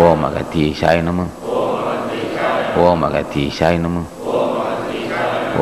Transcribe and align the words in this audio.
ஓம் 0.00 0.22
அகத்தீஷாய 0.26 0.98
நம 1.06 1.20
ஓம் 2.82 3.02
அகத்தீஷாய 3.06 3.74
நம 3.84 4.02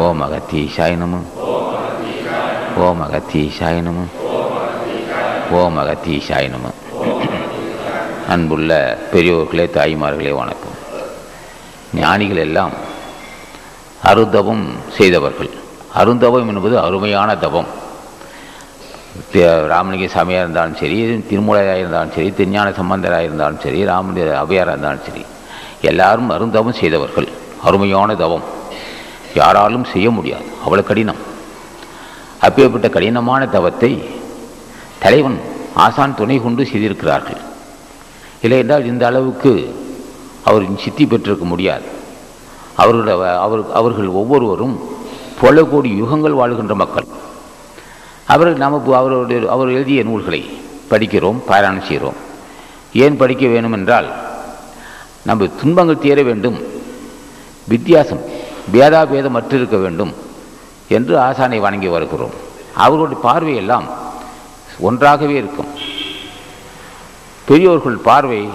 ஓம் 0.03 0.21
அகத்தீஷாய 0.25 0.97
நம 1.03 1.21
ஓம் 2.85 3.01
அகத்தீஷாய 3.07 3.81
நம 3.87 3.97
ஓம் 5.61 5.79
அகத்தீஷாய 5.79 6.49
நம 6.55 6.67
அன்புள்ள 8.33 8.71
பெரியோர்களே 9.13 9.67
தாய்மார்களே 9.77 10.33
வணக்கம். 10.41 10.77
ஞானிகள் 11.95 12.37
எல்லாம் 12.37 12.73
அருந்தவம் 14.03 14.65
செய்தவர்கள். 14.97 15.51
அருந்தவம் 15.95 16.49
என்பது 16.49 16.79
அருமையான 16.79 17.37
தவம் 17.37 17.71
ராமலிங்க 19.73 20.07
சாமியாக 20.15 20.45
இருந்தாலும் 20.47 20.79
சரி 20.81 20.97
திருமூலையாக 21.31 21.83
இருந்தாலும் 21.83 22.15
சரி 22.17 22.29
திருஞான 22.39 22.69
சம்பந்தராக 22.81 23.27
இருந்தாலும் 23.29 23.63
சரி 23.65 23.81
ராமலிங்க 23.91 24.37
அவையாராக 24.43 24.75
இருந்தாலும் 24.77 25.07
சரி 25.09 25.25
எல்லாரும் 25.91 26.31
அருந்தவம் 26.37 26.79
செய்தவர்கள் 26.81 27.29
அருமையான 27.69 28.11
தவம். 28.23 28.47
யாராலும் 29.41 29.87
செய்ய 29.93 30.09
முடியாது. 30.17 30.47
அவ்வளோ 30.65 30.83
கடினம். 30.91 31.21
அப்பேற்பட்ட 32.47 32.89
கடினமான 32.97 33.43
தவத்தை 33.57 33.91
தலைவன் 35.05 35.39
ஆசான் 35.85 36.17
துணை 36.21 36.37
கொண்டு 36.45 36.63
செய்திருக்கிறார்கள். 36.71 37.41
இல்லை 38.45 38.59
என்றால் 38.63 38.89
இந்த 38.91 39.05
அளவுக்கு 39.11 39.53
அவர் 40.49 40.65
சித்தி 40.85 41.05
பெற்றிருக்க 41.07 41.45
முடியாது. 41.53 41.87
அவர்களோட 42.81 43.13
அவர் 43.45 43.63
அவர்கள் 43.81 44.09
ஒவ்வொருவரும் 44.21 44.75
பல 45.43 45.65
கோடி 45.73 45.91
யுகங்கள் 46.03 46.39
வாழ்கின்ற 46.41 46.75
மக்கள். 46.83 47.09
அவர்கள் 48.33 48.63
நமக்கு 48.65 48.97
அவருடைய 49.01 49.51
அவர் 49.55 49.75
எழுதிய 49.77 50.03
நூல்களை 50.03 50.41
படிக்கிறோம் 50.91 51.39
பாராயணம் 51.49 51.87
செய்கிறோம். 51.89 52.19
ஏன் 52.93 53.17
படிக்க 53.17 53.47
வேணும் 53.47 53.73
என்றால் 53.73 54.09
நம்ம 55.29 55.47
துன்பங்கள் 55.61 56.05
தீர 56.05 56.23
வேண்டும் 56.23 56.59
வித்தியாசம் 57.73 58.23
பேதாபேதம் 58.73 59.37
மற்றிருக்க 59.37 59.77
வேண்டும் 59.81 60.13
என்று 60.89 61.15
ஆசானை 61.19 61.59
வணங்கி 61.61 61.89
வருகிறோம். 61.89 62.37
அவர்களுடைய 62.75 63.21
பார்வையெல்லாம் 63.23 63.87
ஒன்றாகவே 64.79 65.35
இருக்கும். 65.43 65.71
பெரியோர்கள் 67.45 68.05
பார்வை 68.09 68.49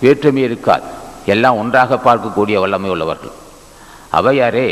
வேற்றுமை 0.00 0.42
இருக்காது. 0.42 0.86
எல்லாம் 1.26 1.58
ஒன்றாக 1.58 2.00
பார்க்கக்கூடிய 2.04 2.56
வல்லமை 2.60 2.90
உள்ளவர்கள். 2.90 3.34
அவையாரே 4.12 4.68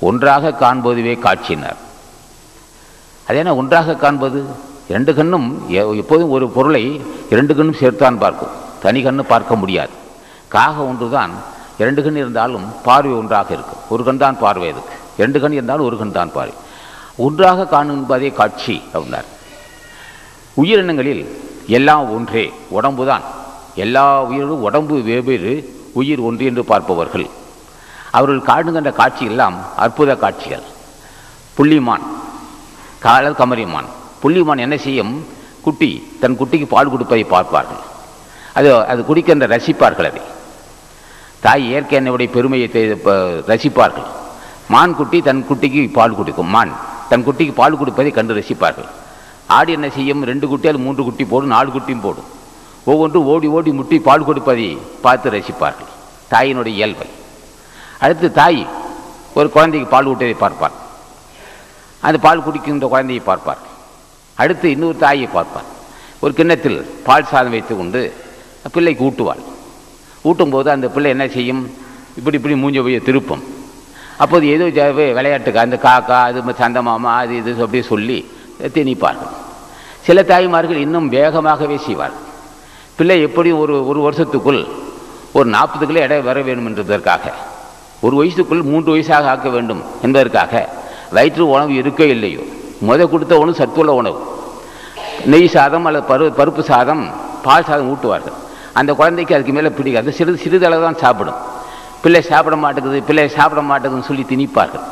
ஒன்றாக 0.00 0.54
காண்பதுவே 0.60 1.14
காட்சியினர். 1.18 1.80
அது 3.28 3.38
என்ன 3.38 3.56
ஒன்றாக 3.56 3.94
காண்பது? 3.94 4.44
இரண்டு 4.88 5.14
கண்ணும் 5.14 5.70
எ- 5.70 5.94
எப்போதும் 5.94 6.30
ஒரு 6.30 6.48
பொருளை 6.48 7.02
இரண்டு 7.30 7.54
கண்ணும் 7.54 7.74
சேர்த்தான் 7.74 8.18
பார்க்கும். 8.18 8.48
தனி 8.82 9.04
கண்ணு 9.04 9.22
பார்க்க 9.22 9.56
முடியாது. 9.56 9.90
காக 10.48 10.82
ஒன்றுதான் 10.82 11.30
இரண்டு 11.78 12.02
கண் 12.02 12.16
இருந்தாலும் 12.16 12.82
பார்வை 12.82 13.12
ஒன்றாக 13.12 13.54
இருக்கும். 13.54 13.78
ஒரு 13.88 14.04
கண் 14.04 14.16
தான் 14.16 14.38
பார்வை 14.38 14.70
அதுக்கு. 14.70 14.94
இரண்டு 15.16 15.40
கண் 15.40 15.52
இருந்தாலும் 15.52 15.84
ஒரு 15.84 15.98
கண் 15.98 16.12
தான் 16.12 16.32
பார்வை. 16.32 16.54
ஒன்றாக 17.16 17.66
காணும்பதே 17.70 18.32
காட்சி 18.32 18.82
அப்படின்னார். 18.94 19.24
உயிரினங்களில் 20.54 21.40
எல்லாம் 21.66 22.14
ஒன்றே 22.14 22.52
உடம்புதான். 22.70 23.22
எல்லா 23.74 24.22
உயிரும் 24.22 24.62
உடம்பு 24.62 25.02
வெவ்வேறு 25.02 25.74
உயிர் 25.92 26.20
ஒன்று 26.20 26.44
என்று 26.44 26.64
பார்ப்பவர்கள். 26.64 27.26
அவர்கள் 28.10 28.54
காணுகின்ற 28.54 28.92
காட்சி 28.92 29.24
எல்லாம் 29.24 29.54
அற்புத 29.76 30.16
காட்சிகள். 30.16 30.62
புள்ளிமான் 31.58 32.02
காலல் 33.06 33.38
கமரிமான் 33.40 33.88
புள்ளிமான் 34.22 34.62
என்ன 34.64 34.76
செய்யும்? 34.84 35.12
குட்டி 35.64 35.90
தன் 36.22 36.36
குட்டிக்கு 36.40 36.66
பால் 36.74 36.90
கொடுப்பதை 36.92 37.24
பார்ப்பார்கள். 37.32 37.82
அது 38.58 38.68
அது 38.92 39.00
குடிக்கின்ற 39.08 39.46
ரசிப்பார்கள் 39.54 40.08
அதை. 40.10 40.22
தாய் 41.44 41.64
இயற்கை 41.70 41.96
என்னுடைய 41.98 42.28
பெருமையை 42.36 42.68
ரசிப்பார்கள். 43.50 44.06
மான் 44.74 44.94
குட்டி 44.98 45.18
தன் 45.28 45.42
குட்டிக்கு 45.48 45.82
பால் 45.98 46.16
குடிக்கும். 46.18 46.50
மான் 46.54 46.72
தன் 47.10 47.26
குட்டிக்கு 47.26 47.54
பால் 47.60 47.78
கொடுப்பதை 47.80 48.10
கண்டு 48.16 48.38
ரசிப்பார்கள். 48.38 48.88
ஆடு 49.56 49.70
என்ன 49.76 49.88
செய்யும்? 49.96 50.22
ரெண்டு 50.30 50.46
குட்டி 50.52 50.66
அது 50.70 50.80
மூன்று 50.86 51.02
குட்டி 51.08 51.24
போடும் 51.32 51.54
நாலு 51.56 51.68
குட்டியும் 51.76 52.04
போடும். 52.06 52.30
ஒவ்வொன்றும் 52.90 53.28
ஓடி 53.34 53.48
ஓடி 53.58 53.70
முட்டி 53.80 53.98
பால் 54.08 54.26
கொடுப்பதை 54.30 54.66
பார்த்து 55.04 55.34
ரசிப்பார்கள். 55.36 55.92
தாயினுடைய 56.32 56.74
இயல்பை. 56.80 57.08
அடுத்து 58.04 58.28
தாய் 58.40 58.60
ஒரு 59.38 59.48
குழந்தைக்கு 59.54 59.88
பால் 59.94 60.10
ஊட்டுவதை 60.12 60.36
பார்ப்பார் 60.44 60.76
அந்த 62.06 62.18
பால் 62.26 62.44
குடிக்கின்ற 62.46 62.86
குழந்தையை 62.94 63.22
பார்ப்பார். 63.30 63.62
அடுத்து 64.42 64.66
இன்னொரு 64.74 64.96
தாயை 65.04 65.28
பார்ப்பார். 65.36 65.68
ஒரு 66.24 66.32
கிண்ணத்தில் 66.38 66.78
பால் 67.06 67.30
சாதம் 67.32 67.54
வைத்து 67.56 67.74
கொண்டு 67.80 68.00
பிள்ளைக்கு 68.74 69.02
ஊட்டுவாள். 69.08 69.42
ஊட்டும்போது 70.28 70.68
அந்த 70.76 70.86
பிள்ளை 70.94 71.08
என்ன 71.14 71.24
செய்யும்? 71.36 71.62
இப்படி 72.18 72.36
இப்படி 72.38 72.54
மூஞ்ச 72.62 72.82
போய் 72.86 73.06
திருப்பம். 73.08 73.42
அப்போது 74.22 74.44
ஏதோ 74.54 74.66
விளையாட்டுக்கா 74.68 75.16
விளையாட்டுக்கு 75.18 75.64
அந்த 75.64 75.76
காக்கா 75.86 76.18
அது 76.28 76.38
சந்தமாமா 76.38 76.60
சந்த 76.62 76.82
மாமா 76.88 77.10
அது 77.22 77.32
இது 77.40 77.50
அப்படியே 77.64 77.84
சொல்லி 77.90 78.18
திணிப்பார்கள். 78.76 79.32
சில 80.06 80.22
தாய்மார்கள் 80.30 80.82
இன்னும் 80.84 81.08
வேகமாகவே 81.16 81.76
செய்வார்கள் 81.86 82.24
பிள்ளை 82.98 83.16
எப்படியும் 83.26 83.60
ஒரு 83.64 83.74
ஒரு 83.90 84.00
வருஷத்துக்குள் 84.06 84.60
ஒரு 85.36 85.48
நாற்பது 85.54 85.84
கிலோ 85.88 86.00
எடை 86.06 86.18
வர 86.28 86.38
வேண்டும் 86.48 86.68
என்பதற்காக 86.70 87.32
ஒரு 88.04 88.14
வயசுக்குள் 88.20 88.62
மூன்று 88.70 88.90
வயசாக 88.94 89.30
ஆக்க 89.32 89.48
வேண்டும் 89.56 89.82
என்பதற்காக 90.06 90.52
வயிற்று 91.10 91.48
உணவு 91.48 91.70
இருக்கோ 91.70 92.00
இல்லையோ? 92.00 92.40
முத 92.86 93.08
கொடுத்த 93.08 93.38
உணவு 93.38 93.54
சத்துள்ள 93.54 93.92
உணவு. 93.92 94.34
நெய் 95.24 95.48
சாதம் 95.48 95.84
அல்லது 95.84 96.04
பரு 96.08 96.32
பருப்பு 96.38 96.60
சாதம் 96.60 97.10
பால் 97.42 97.64
சாதம் 97.64 97.90
ஊட்டுவார்கள். 97.94 98.36
அந்த 98.72 98.92
குழந்தைக்கு 98.92 99.34
அதுக்கு 99.34 99.52
மேலே 99.52 99.68
பிடிக்காது. 99.68 100.12
சிறிது 100.12 100.38
சிறிதளவு 100.38 100.82
தான் 100.82 100.98
சாப்பிடும். 100.98 101.34
பிள்ளை 102.02 102.22
சாப்பிட 102.22 102.56
மாட்டேங்குது 102.56 103.02
பிள்ளை 103.02 103.28
சாப்பிட 103.28 103.62
மாட்டேங்குதுன்னு 103.62 104.02
சொல்லி 104.02 104.26
திணிப்பார்கள். 104.28 104.84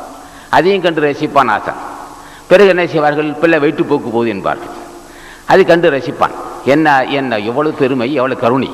அதையும் 0.49 0.81
கண்டு 0.81 1.01
ரசிப்பான் 1.01 1.53
ஆசன். 1.57 1.79
பிறகு 2.47 2.69
என்ன 2.69 2.87
செய்வார்கள்? 2.87 3.33
பிள்ளை 3.33 3.59
வயிற்றுப்போக்கு 3.59 4.09
போகுது 4.11 4.29
என்பார்கள். 4.29 4.73
அது 5.45 5.65
கண்டு 5.65 5.91
ரசிப்பான். 5.91 6.31
என்ன 6.65 7.03
என்ன 7.03 7.37
எவ்வளவு 7.37 7.75
பெருமை 7.75 8.13
எவ்வளவு 8.13 8.39
கருணை. 8.39 8.73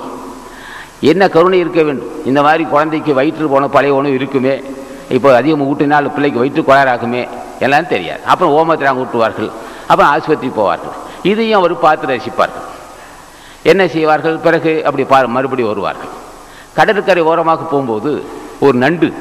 என்ன 1.00 1.30
கருணை 1.30 1.60
இருக்க 1.60 1.82
வேண்டும்? 1.82 2.26
இந்த 2.26 2.42
மாதிரி 2.42 2.64
குழந்தைக்கு 2.64 3.14
வயிற்று 3.14 3.48
போன 3.48 3.68
பழைய 3.68 3.96
உணவு 3.96 4.14
இருக்குமே? 4.14 4.62
இப்போ 5.12 5.36
அதிகம் 5.36 5.70
ஊட்டினால் 5.70 6.10
பிள்ளைக்கு 6.10 6.40
வயிற்று 6.40 6.62
கோளாறாகுமே 6.62 7.28
எல்லாம் 7.60 7.88
தெரியாது. 7.88 8.24
அப்புறம் 8.24 8.54
ஓமத்திராங்க 8.54 9.00
ஊட்டுவார்கள். 9.00 9.52
அப்புறம் 9.88 10.12
ஆஸ்பத்திரி 10.12 10.52
போவார்கள். 10.58 10.92
இதையும் 11.24 11.60
அவர் 11.60 11.80
பார்த்து 11.80 12.08
ரசிப்பார்கள். 12.08 12.70
என்ன 13.64 13.88
செய்வார்கள்? 13.88 14.38
பிறகு 14.38 14.86
அப்படி 14.86 15.04
பா 15.04 15.22
மறுபடி 15.22 15.64
வருவார்கள். 15.64 16.10
கடற்கரை 16.74 17.24
ஓரமாக 17.24 17.64
போகும்போது 17.64 18.24
ஒரு 18.60 18.78
நண்டு. 18.78 19.14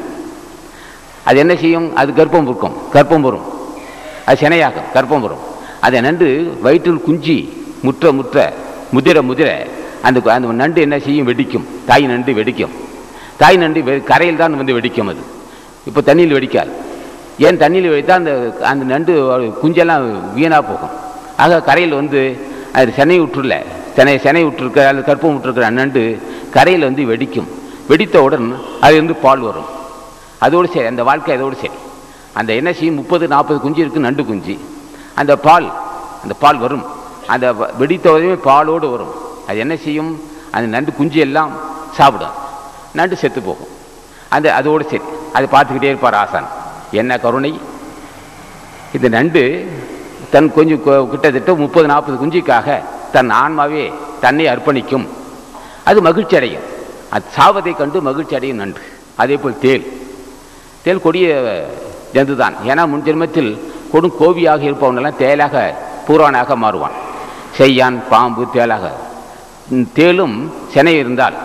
அது 1.24 1.38
என்ன 1.38 1.56
செய்யும்? 1.56 1.96
அது 1.96 2.12
கர்ப்பம் 2.12 2.44
பொறுக்கும் 2.44 2.72
கர்ப்பம் 2.92 3.20
வரும். 3.20 3.42
அது 4.26 4.48
சினையாகும். 4.48 4.96
கர்ப்பம் 4.96 5.20
வரும். 5.20 5.38
அந்த 5.80 6.00
நண்டு 6.00 6.58
வயிற்றில் 6.62 7.02
குஞ்சி 7.08 7.62
முற்ற 7.82 8.12
முற்ற 8.12 8.52
முதிர 8.94 9.22
முதிர 9.22 9.66
அந்த 10.02 10.32
அந்த 10.32 10.48
நண்டு 10.48 10.80
என்ன 10.80 10.98
செய்யும்? 10.98 11.28
வெடிக்கும். 11.28 11.64
தாய் 11.86 12.06
நண்டு 12.06 12.32
வெடிக்கும். 12.32 12.70
தாய் 13.36 13.56
நண்டு 13.56 13.82
வெ- 13.82 14.02
கரையில் 14.02 14.36
தான் 14.36 14.56
வந்து 14.56 14.80
வெடிக்கும் 14.80 15.08
அது. 15.08 15.38
இப்போ 15.88 16.00
தண்ணியில் 16.08 16.36
வெடிக்காது. 16.36 16.72
ஏன் 17.46 17.58
தண்ணியில் 17.62 17.92
வெடித்தால் 17.92 18.20
அந்த 18.20 18.32
அந்த 18.70 18.84
நண்டு 18.92 19.12
குஞ்செல்லாம் 19.62 20.04
வீணாக 20.38 20.62
போகும். 20.70 20.94
ஆக 21.42 21.60
கரையில் 21.68 21.98
வந்து 22.00 22.20
அது 22.78 22.92
செனை 22.98 23.16
விட்டுருல 23.20 23.54
செனை 23.96 24.14
செனை 24.24 24.42
விட்டுருக்க 24.46 24.78
அல்லது 24.88 25.06
கற்பம் 25.08 25.34
விட்டுருக்கிற 25.36 25.68
நண்டு 25.78 26.02
கரையில் 26.56 26.86
வந்து 26.88 27.02
வெடிக்கும். 27.12 27.48
வெடித்தவுடன் 27.90 28.46
அது 28.86 28.94
வந்து 29.00 29.14
பால் 29.24 29.42
வரும். 29.48 29.68
அதோடு 30.46 30.68
சரி 30.74 30.86
அந்த 30.92 31.02
வாழ்க்கை 31.08 31.34
அதோடு 31.36 31.56
சரி. 31.62 31.78
அந்த 32.40 32.50
என்ன 32.60 32.70
செய்யும்? 32.78 32.98
முப்பது 33.00 33.24
நாற்பது 33.32 33.58
குஞ்சு 33.60 33.80
இருக்குது 33.84 34.06
நண்டு 34.06 34.22
குஞ்சு. 34.24 34.54
அந்த 35.20 35.32
பால் 35.46 35.66
அந்த 36.22 36.34
பால் 36.42 36.60
வரும். 36.64 36.84
அந்த 37.32 37.46
வெடித்த 37.80 38.06
உடனே 38.12 38.36
பாலோடு 38.48 38.86
வரும். 38.94 39.14
அது 39.48 39.58
என்ன 39.64 39.74
செய்யும்? 39.84 40.12
அந்த 40.54 40.66
நண்டு 40.74 40.92
குஞ்சு 40.98 41.18
எல்லாம் 41.26 41.52
சாப்பிடும். 41.98 42.36
நண்டு 42.98 43.16
செத்து 43.22 43.40
போகும். 43.48 43.72
அந்த 44.34 44.46
அதோடு 44.60 44.84
சரி. 44.92 45.06
அது 45.36 45.46
பார்த்துக்கிட்டே 45.52 45.90
இருப்பார் 45.92 46.18
ஆசான். 46.22 46.48
என்ன 47.00 47.18
கருணை? 47.24 47.52
இந்த 48.96 49.08
நண்டு 49.16 49.42
தன் 50.32 50.48
கொஞ்சம் 50.56 50.82
கிட்டத்தட்ட 51.10 51.54
முப்பது 51.64 51.86
நாற்பது 51.92 52.16
குஞ்சுக்காக 52.22 52.68
தன் 53.14 53.30
ஆன்மாவே 53.42 53.84
தன்னை 54.24 54.44
அர்ப்பணிக்கும். 54.52 55.06
அது 55.88 55.98
மகிழ்ச்சி 56.08 56.34
அடையும். 56.40 56.66
அது 57.14 57.24
சாவதை 57.36 57.72
கண்டு 57.76 57.98
மகிழ்ச்சி 58.08 58.34
அடையும் 58.38 58.60
நன்று 58.62 58.84
அதே 59.22 59.36
போல் 59.42 59.60
தேல். 59.64 59.84
தேல் 60.84 61.04
கொடிய 61.04 61.28
ஜந்து 62.14 62.34
தான் 62.42 62.54
ஏன்னா 62.70 62.82
முன் 62.90 63.04
ஜென்மத்தில் 63.06 63.50
கொடும் 63.92 64.16
கோவியாக 64.20 64.62
இருப்பவனெல்லாம் 64.68 65.20
தேலாக 65.22 65.56
பூரானாக 66.06 66.56
மாறுவான். 66.64 66.96
செய்யான் 67.58 67.98
பாம்பு 68.10 68.42
தேலாக. 68.56 68.84
தேலும் 69.98 70.36
செனை 70.74 70.94
இருந்தால் 71.02 71.36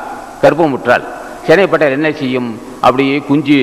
கர்ப்பமுற்றால் 0.43 1.05
செனைப்பட்டால் 1.47 1.95
என்ன 1.97 2.09
செய்யும்? 2.21 2.49
அப்படியே 2.87 3.15
குஞ்சு 3.29 3.57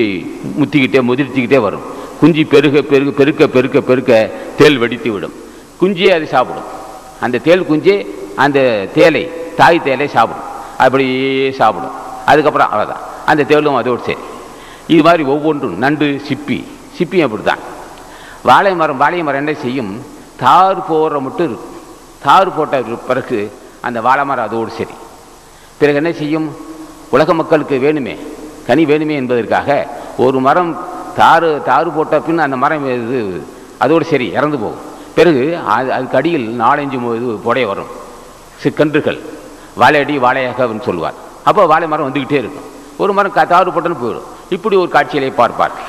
முத்திக்கிட்டே 0.59 0.99
முதிர்த்திக்கிட்டே 1.09 1.59
வரும். 1.65 1.85
குஞ்சு 2.21 2.43
பெருக 2.53 2.75
பெருக 2.91 3.09
பெருக்க 3.19 3.47
பெருக்க 3.55 3.77
பெருக்க 3.89 4.11
தேல் 4.59 4.77
வெடித்து 4.81 5.09
விடும். 5.13 5.35
குஞ்சே 5.81 6.09
அது 6.15 6.25
சாப்பிடும். 6.33 6.67
அந்த 7.25 7.41
தேல் 7.47 7.67
குஞ்சே 7.69 7.95
அந்த 8.43 8.59
தேலை 8.95 9.23
தாய் 9.59 9.85
தேலை 9.87 10.07
சாப்பிடும். 10.15 10.47
அப்படியே 10.83 11.51
சாப்பிடும். 11.59 11.95
அதுக்கப்புறம் 12.31 12.69
அவ்வளோதான் 12.71 13.03
அந்த 13.31 13.45
தேலும் 13.51 13.79
அதோடு 13.81 14.01
சரி 14.07 14.23
இது 14.93 15.01
மாதிரி 15.07 15.23
ஒவ்வொன்றும் 15.33 15.75
நண்டு 15.83 16.07
சிப்பி 16.27 16.57
சிப்பியும் 16.97 17.27
அப்படி 17.27 17.43
தான் 17.43 17.63
வாழை 18.49 18.71
மரம் 18.79 19.01
வாழை 19.03 19.19
மரம் 19.27 19.41
என்ன 19.43 19.53
செய்யும்? 19.63 19.91
தார் 20.43 20.79
போடுற 20.89 21.17
மட்டும் 21.25 21.47
இருக்கும். 21.49 21.73
தார் 22.25 22.55
போட்ட 22.55 22.81
பிறகு 23.09 23.39
அந்த 23.87 23.99
வாழை 24.07 24.23
மரம் 24.29 24.47
அதோடு 24.47 24.71
சரி 24.79 24.95
பிறகு 25.79 25.99
என்ன 26.01 26.11
செய்யும்? 26.21 26.47
உலக 27.15 27.33
மக்களுக்கு 27.39 27.75
வேணுமே. 27.85 28.15
கனி 28.67 28.85
வேணுமே 28.85 29.11
என்பதற்காக 29.11 29.87
ஒரு 30.17 30.39
மரம் 30.39 30.87
தாறு 31.17 31.61
தாறு 31.65 31.91
போட்ட 31.95 32.19
பின் 32.19 32.37
அந்த 32.37 32.57
மரம் 32.57 32.85
இது 32.85 33.43
அதோடு 33.77 34.05
சரி 34.05 34.27
இறந்து 34.27 34.57
போகும். 34.57 34.77
பிறகு 35.15 35.57
அது 35.67 35.93
அதுக்கு 35.93 36.17
அடியில் 36.17 36.61
நாலஞ்சு 36.61 37.15
இது 37.15 37.39
புடைய 37.45 37.65
வரும். 37.65 38.01
சிக்கன்றுகள். 38.57 39.19
வாழையடி 39.75 40.17
வாழையாகன்னு 40.17 40.81
சொல்லுவார். 40.81 41.13
அப்போ 41.43 41.65
வாழை 41.65 41.87
மரம் 41.87 42.13
வந்துக்கிட்டே 42.13 42.31
இருக்கும். 42.31 42.63
ஒரு 42.97 43.13
மரம் 43.13 43.31
க 43.31 43.45
தாறு 43.45 43.67
போட்டுன்னு 43.67 43.97
போயிடும். 44.03 44.21
இப்படி 44.49 44.75
ஒரு 44.75 44.89
காட்சியிலே 44.89 45.29
பார்ப்பார்கள் 45.29 45.83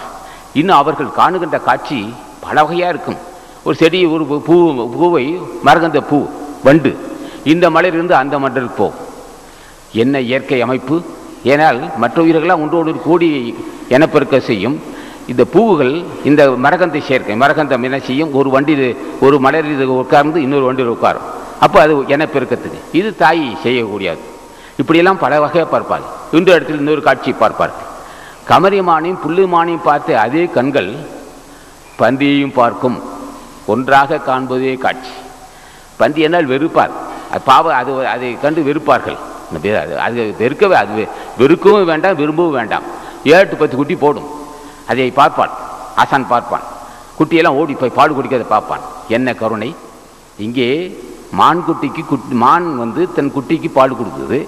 இன்னும் 0.53 0.76
அவர்கள் 0.76 1.06
காணுகின்ற 1.06 1.62
காட்சி 1.62 2.15
பல 2.41 2.62
வகையாக 2.62 2.93
இருக்கும். 2.93 3.17
ஒரு 3.62 3.76
செடி 3.76 4.05
ஒரு 4.05 4.25
பூ- 4.25 4.38
பூ 4.38 4.75
பூவை 4.91 5.41
மரகந்த 5.65 6.00
பூ 6.00 6.26
வண்டு. 6.65 6.99
இந்த 7.44 7.71
மலையிலிருந்து 7.71 8.15
அந்த 8.15 8.38
மண்டலுக்கு 8.38 8.75
போகும் 8.76 9.12
என்ன 9.93 10.21
இயற்கை 10.21 10.62
அமைப்பு? 10.62 11.03
ஏனால் 11.52 11.79
மற்ற 12.02 12.17
உயிர்களாக 12.25 12.62
ஒன்றோடு 12.64 12.93
கூடி 13.06 13.29
இனப்பெருக்க 13.94 14.37
செய்யும். 14.50 14.76
இந்த 15.32 15.43
பூவுகள் 15.55 15.94
இந்த 16.29 16.43
மரகந்தை 16.64 17.00
சேர்க்கை 17.08 17.35
மரகந்தம் 17.43 17.85
என்ன 17.88 17.99
செய்யும்? 18.08 18.31
ஒரு 18.38 18.49
வண்டி 18.55 18.75
ஒரு 19.26 19.37
மலர் 19.44 19.73
இது 19.75 19.87
உட்கார்ந்து 20.02 20.38
இன்னொரு 20.46 20.64
வண்டியில் 20.69 20.94
உட்காரும். 20.96 21.26
அப்போ 21.64 21.79
அது 21.85 21.94
இனப்பெருக்கத்துக்கு. 22.14 22.81
இது 23.00 23.11
தாய் 23.23 23.44
செய்யக்கூடியது. 23.64 24.23
இப்படியெல்லாம் 24.81 25.20
பல 25.25 25.32
வகையாக 25.44 25.69
பார்ப்பார்கள் 25.75 26.12
இன்னொரு 26.37 26.56
இடத்தில் 26.58 26.81
இன்னொரு 26.82 27.02
காட்சி 27.08 27.32
பார்ப்பார்கள் 27.43 27.90
கமரிமானையும் 28.50 29.20
புல்லுமானையும் 29.25 29.87
பார்த்து 29.88 30.12
அதே 30.25 30.43
கண்கள் 30.56 30.90
பந்தியையும் 32.00 32.56
பார்க்கும். 32.61 32.99
ஒன்றாக 33.73 34.19
காண்பதே 34.29 34.73
காட்சி. 34.85 35.14
பந்தி 36.00 36.20
என்னால் 36.26 36.50
வெறுப்பார். 36.52 36.94
பாவ 37.49 37.62
பாவம் 37.64 37.79
அது 37.81 37.93
அதை 38.14 38.29
கண்டு 38.43 38.61
வெறுப்பார்கள். 38.69 39.19
அது 39.56 39.94
அது 40.06 40.20
வெறுக்கவே 40.40 40.76
அது 40.82 41.08
வெறுக்கவும் 41.40 41.90
வேண்டாம் 41.92 42.18
விரும்பவும் 42.22 42.56
வேண்டாம். 42.58 42.86
ஏழு 43.34 43.54
பத்து 43.60 43.76
குட்டி 43.76 43.96
போடும். 44.04 44.28
அதை 44.90 45.10
பார்ப்பான். 45.20 45.52
ஆசான் 46.02 46.30
பார்ப்பான். 46.32 46.64
குட்டியெல்லாம் 47.18 47.58
ஓடி 47.60 47.74
போய் 47.80 47.96
பால் 47.98 48.16
குடிக்கிறதை 48.16 48.46
பார்ப்பான். 48.54 48.84
என்ன 49.16 49.34
கருணை? 49.34 49.70
இங்கே 50.46 50.68
மான் 51.40 51.62
குட்டிக்கு 51.66 52.02
குட்டி 52.10 52.34
மான் 52.44 52.66
வந்து 52.82 53.02
தன் 53.16 53.32
குட்டிக்கு 53.36 53.68
பால் 53.78 53.98
கொடுக்குது. 54.00 54.38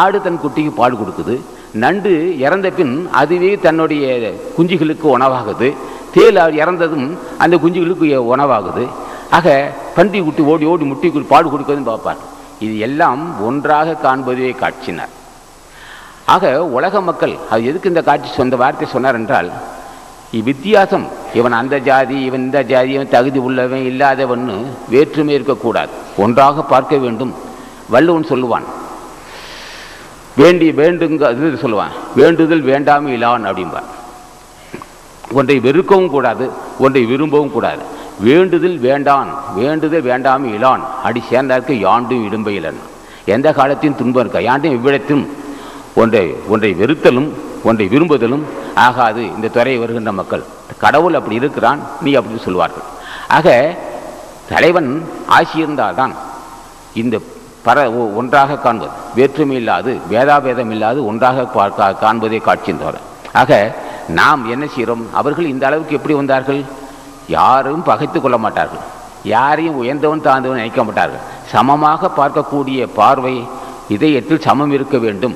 ஆடு 0.00 0.18
தன் 0.26 0.40
குட்டிக்கு 0.42 0.72
பால் 0.80 0.98
கொடுக்குது. 1.00 1.34
நண்டு 1.82 2.12
இறந்த 2.44 2.68
பின் 2.78 2.94
அதுவே 3.20 3.50
தன்னுடைய 3.66 4.04
குஞ்சுகளுக்கு 4.56 5.06
உணவாகுது. 5.16 5.68
தேல் 6.14 6.40
இறந்ததும் 6.60 7.06
அந்த 7.42 7.56
குஞ்சுகளுக்கு 7.64 8.06
உணவாகுது. 8.34 8.84
ஆக 9.36 9.48
பன்றி 9.96 10.20
குட்டி 10.26 10.42
ஓடி 10.52 10.64
ஓடி 10.72 10.84
முட்டி 10.84 11.08
குடி 11.08 11.26
பாடு 11.32 11.48
கொடுக்குதுன்னு 11.50 11.90
பார்ப்பான். 11.90 12.20
இது 12.64 12.74
எல்லாம் 12.86 13.22
ஒன்றாக 13.48 13.96
காண்பதே 14.04 14.52
காட்சினார் 14.62 15.14
ஆக 16.34 16.50
உலக 16.76 17.00
மக்கள் 17.08 17.34
அது 17.52 17.68
எதுக்கு 17.70 17.92
இந்த 17.92 18.02
காட்சி 18.08 18.28
சொந்த 18.40 18.56
வார்த்தை 18.62 18.86
சொன்னார் 18.94 19.18
என்றால் 19.20 19.48
இவ்வித்தியாசம் 20.38 21.06
இவன் 21.38 21.56
அந்த 21.60 21.76
ஜாதி 21.88 22.16
இவன் 22.26 22.44
இந்த 22.46 22.58
ஜாதி 22.72 22.90
இவன் 22.96 23.14
தகுதி 23.14 23.38
உள்ளவன் 23.46 23.86
இல்லாதவன்னு 23.90 24.56
வேற்றுமை 24.92 25.32
இருக்கக்கூடாது. 25.38 25.92
ஒன்றாக 26.24 26.62
பார்க்க 26.72 27.02
வேண்டும். 27.04 27.32
வள்ளுவன் 27.94 28.30
சொல்லுவான் 28.32 28.66
வேண்டி 30.40 30.68
வேண்டுங்க 30.82 31.30
இது 31.38 31.62
சொல்லுவான் 31.64 31.94
வேண்டுதல் 32.20 32.68
வேண்டாமல் 32.70 33.14
இலான் 33.16 33.48
அப்படிம்பான் 33.50 33.88
ஒன்றை 35.38 35.56
வெறுக்கவும் 35.66 36.12
கூடாது 36.14 36.44
ஒன்றை 36.84 37.02
விரும்பவும் 37.10 37.54
கூடாது. 37.56 37.82
வேண்டுதல் 38.26 38.78
வேண்டான் 38.88 39.28
வேண்டுதல் 39.58 40.06
வேண்டாமை 40.10 40.48
இலான். 40.56 40.82
அடி 41.06 41.20
சேர்ந்தார்க்கு 41.30 41.74
யாண்டும் 41.86 42.24
இடும்பையிலன் 42.26 42.80
எந்த 43.34 43.48
காலத்தையும் 43.58 43.98
துன்பம் 44.00 44.22
இருக்கா? 44.22 44.40
யாண்டும் 44.48 44.74
இவ்விடத்தும் 44.76 45.24
ஒன்றை 46.00 46.24
ஒன்றை 46.52 46.70
வெறுத்தலும் 46.80 47.28
ஒன்றை 47.68 47.86
விரும்புதலும் 47.92 48.44
ஆகாது. 48.86 49.22
இந்த 49.36 49.52
துறையை 49.56 49.78
வருகின்ற 49.82 50.12
மக்கள் 50.20 50.44
கடவுள் 50.84 51.18
அப்படி 51.18 51.36
இருக்கிறான் 51.40 51.80
நீ 52.04 52.10
அப்படின்னு 52.18 52.46
சொல்வார்கள். 52.46 52.86
ஆக 53.36 53.48
தலைவன் 54.52 54.90
ஆசியிருந்தால்தான் 55.38 56.14
இந்த 57.02 57.16
பர 57.66 57.78
ஒன்றாக 58.20 58.58
காண்பது. 58.64 58.92
வேற்றுமை 59.16 59.56
இல்லாது 59.60 59.92
வேதாபேதம் 60.12 60.72
இல்லாது 60.76 60.98
ஒன்றாக 61.10 61.44
பார்க்க 61.56 61.96
காண்பதே 62.04 62.38
காட்சியின் 62.48 62.82
தவிர 62.82 62.98
ஆக 63.40 63.50
நாம் 64.18 64.42
என்ன 64.54 64.64
செய்கிறோம்? 64.74 65.02
அவர்கள் 65.20 65.50
இந்த 65.54 65.64
அளவுக்கு 65.68 65.96
எப்படி 65.98 66.14
வந்தார்கள்? 66.20 66.62
யாரும் 67.38 67.82
பகைத்து 67.88 68.18
கொள்ள 68.20 68.36
மாட்டார்கள். 68.44 68.84
யாரையும் 69.34 69.78
உயர்ந்தவன் 69.82 70.24
தாழ்ந்தவன் 70.26 70.60
நினைக்க 70.62 70.82
மாட்டார்கள். 70.88 71.24
சமமாக 71.52 72.10
பார்க்கக்கூடிய 72.18 72.80
பார்வை 72.98 73.34
இதயத்தில் 73.96 74.44
சமம் 74.46 74.72
இருக்க 74.76 74.96
வேண்டும். 75.04 75.34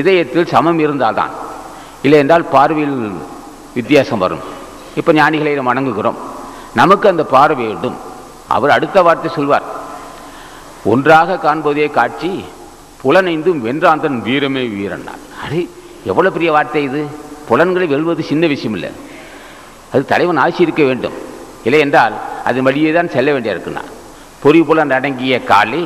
இதயத்தில் 0.00 0.50
சமம் 0.52 0.80
இருந்தால்தான். 0.84 1.32
இல்லை 2.04 2.18
என்றால் 2.22 2.50
பார்வையில் 2.54 2.96
வித்தியாசம் 3.78 4.22
வரும். 4.24 4.44
இப்போ 4.98 5.10
ஞானிகளை 5.20 5.54
நாம் 5.56 5.70
வணங்குகிறோம். 5.72 6.18
நமக்கு 6.80 7.06
அந்த 7.12 7.24
பார்வை 7.34 7.64
வேண்டும். 7.70 7.96
அவர் 8.56 8.74
அடுத்த 8.76 8.98
வார்த்தை 9.06 9.30
சொல்வார். 9.38 9.66
ஒன்றாக 10.92 11.38
காண்பதே 11.46 11.86
காட்சி 11.98 12.30
புலனைந்தும் 13.02 13.62
வென்றாந்தன் 13.66 14.18
வீரமே 14.26 14.62
வீரன். 14.74 15.08
அடே 15.44 15.62
எவ்வளோ 16.10 16.30
பெரிய 16.36 16.50
வார்த்தை 16.56 16.82
இது? 16.88 17.02
புலன்களை 17.48 17.86
வெல்வது 17.92 18.22
சின்ன 18.30 18.46
விஷயம் 18.54 18.76
இல்லை 18.78 18.90
அது 19.92 20.02
தலைவன் 20.04 20.36
ஆசி 20.36 20.62
இருக்க 20.62 20.82
வேண்டும். 20.82 21.16
இல்லை 21.64 21.80
என்றால் 21.80 22.14
அது 22.44 22.62
வழியே 22.62 22.90
தான் 22.92 23.10
செல்ல 23.10 23.32
வேண்டிய 23.32 23.54
இருக்குன்னா. 23.54 23.82
பொறி 24.42 24.62
புலன் 24.62 24.90
அடங்கிய 24.90 25.44
காலே 25.44 25.84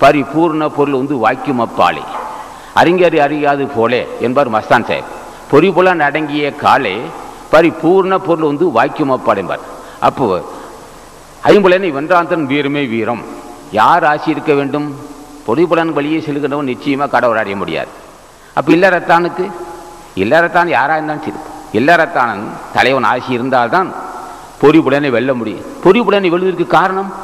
பரிபூர்ண 0.00 0.68
பொருள் 0.68 0.98
வந்து 1.00 1.16
வாய்க்கும் 1.16 1.60
அப்பாலே. 1.60 2.04
அறிஞர் 2.74 3.18
அறியாது 3.18 3.66
போலே 3.66 4.06
என்பார் 4.20 4.52
மஸ்தான் 4.52 4.86
சாஹிப். 4.88 5.10
பொறி 5.50 5.70
புலன் 5.70 6.00
அடங்கிய 6.00 6.54
காலே 6.54 7.00
பரிபூர்ண 7.52 8.18
பொருள் 8.18 8.48
வந்து 8.50 8.70
வாய்க்கும் 8.70 9.10
அப்பால் 9.10 9.36
என்பார். 9.36 9.64
அப்போ 10.00 10.26
ஐம்புலனை 11.44 11.90
வென்றாந்தன் 11.96 12.46
வீரமே 12.46 12.84
வீரம். 12.86 13.24
யார் 13.72 14.04
ஆசி 14.04 14.30
இருக்க 14.30 14.52
வேண்டும்? 14.54 14.88
பொறிபுலன் 15.46 15.92
வழியே 15.92 16.18
செல்கின்றவன் 16.18 16.70
நிச்சயமாக 16.72 17.10
கடவுள் 17.10 17.36
அடைய 17.36 17.56
முடியாது. 17.56 17.88
அப்போ 18.54 18.72
இல்லறத்தானுக்கு? 18.72 19.44
இல்லறத்தான் 20.16 20.68
யாராக 20.68 20.98
இருந்தாலும் 20.98 21.24
சரி 21.26 21.40
இல்லறத்தானன் 21.74 22.44
தலைவன் 22.72 23.04
ஆசி 23.04 23.32
இருந்தால்தான் 23.32 23.88
பொறிபுலனை 24.60 25.10
வெல்ல 25.10 25.34
முடியும். 25.34 25.64
பொறிபுலனை 25.84 26.28
வெல்வதற்கு 26.28 26.66
காரணம்? 26.66 27.14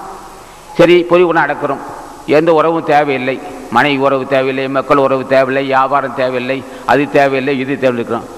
சரி 0.77 1.07
பொறிவுடன் 1.11 1.45
அடக்கிறோம். 1.45 1.83
எந்த 2.27 2.53
உறவும் 2.53 2.85
தேவையில்லை. 2.85 3.41
மனைவி 3.71 3.97
உறவு 3.97 4.27
தேவையில்லை 4.27 4.69
மக்கள் 4.69 4.97
உறவு 4.97 5.27
தேவையில்லை 5.27 5.65
வியாபாரம் 5.65 6.15
தேவையில்லை 6.15 6.65
அது 6.87 7.11
தேவையில்லை 7.11 7.59
இது 7.59 7.79
தேவையிருக்கிறோம் 7.81 8.29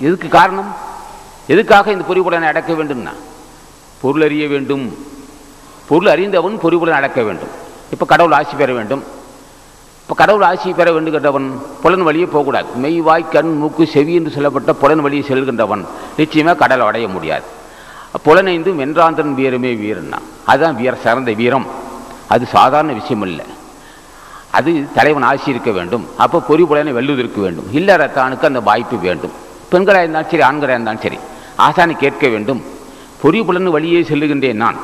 இதுக்கு 0.00 0.28
காரணம்? 0.28 0.74
எதுக்காக 1.46 1.92
இந்த 1.92 2.04
பொறிவுடனை 2.08 2.46
அடக்க 2.46 2.72
வேண்டும்னா? 2.72 3.12
பொருள் 4.00 4.22
அறிய 4.22 4.48
வேண்டும். 4.48 4.98
பொருள் 5.88 6.06
அறிந்தவன் 6.06 6.58
பொறிவுடன் 6.62 6.98
அடக்க 7.00 7.22
வேண்டும். 7.22 7.48
இப்போ 7.90 8.06
கடவுள் 8.06 8.32
ஆசி 8.32 8.56
பெற 8.56 8.72
வேண்டும். 8.72 9.04
இப்போ 10.06 10.16
கடவுள் 10.18 10.44
ஆசி 10.48 10.72
பெற 10.72 10.88
வேண்டுகின்றவன் 10.92 11.46
புலன் 11.82 12.02
வழியே 12.02 12.26
போகக்கூடாது. 12.26 12.68
மெய் 12.82 13.00
வாய் 13.06 13.24
கண் 13.28 13.56
மூக்கு 13.60 13.86
செவி 13.86 14.14
என்று 14.14 14.30
சொல்லப்பட்ட 14.30 14.72
புலன் 14.72 15.00
வழியை 15.00 15.24
செல்கின்றவன் 15.28 15.84
நிச்சயமாக 16.16 16.56
கடலை 16.58 16.86
அடைய 16.86 17.08
முடியாது. 17.08 17.46
புலனைந்து 18.22 18.72
வென்றாந்தன் 18.72 19.32
வீரமே 19.38 19.72
வீரன்னா. 19.74 20.18
அதுதான் 20.44 20.76
வீர 20.76 20.94
சிறந்த 20.94 21.32
வீரம். 21.32 21.66
அது 22.26 22.46
சாதாரண 22.46 22.92
விஷயம் 22.92 23.22
இல்லை 23.22 23.44
அது 24.50 24.86
தலைவன் 24.94 25.22
ஆசி 25.22 25.50
இருக்க 25.50 25.70
வேண்டும். 25.70 26.04
அப்போ 26.16 26.40
பொறி 26.40 26.64
புலனை 26.64 26.92
வெல்லுவதற்கு 26.92 27.40
வேண்டும். 27.40 27.68
இல்லறத்தானுக்கு 27.72 28.48
அந்த 28.50 28.60
வாய்ப்பு 28.60 28.98
வேண்டும். 28.98 29.32
பெண்களாக 29.72 30.02
இருந்தாலும் 30.02 30.30
சரி 30.30 30.42
ஆண்களாக 30.42 30.76
இருந்தாலும் 30.76 31.04
சரி 31.06 31.18
ஆசானை 31.58 31.96
கேட்க 31.96 32.28
வேண்டும். 32.28 32.62
பொறிபுலன் 33.22 33.74
வழியே 33.76 34.00
செல்லுகின்றேன் 34.02 34.62
நான். 34.64 34.78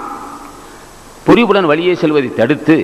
பொறிபுலன் 1.27 1.71
வழியே 1.73 1.95
செல்வதை 1.95 2.35
தடுத்து 2.35 2.77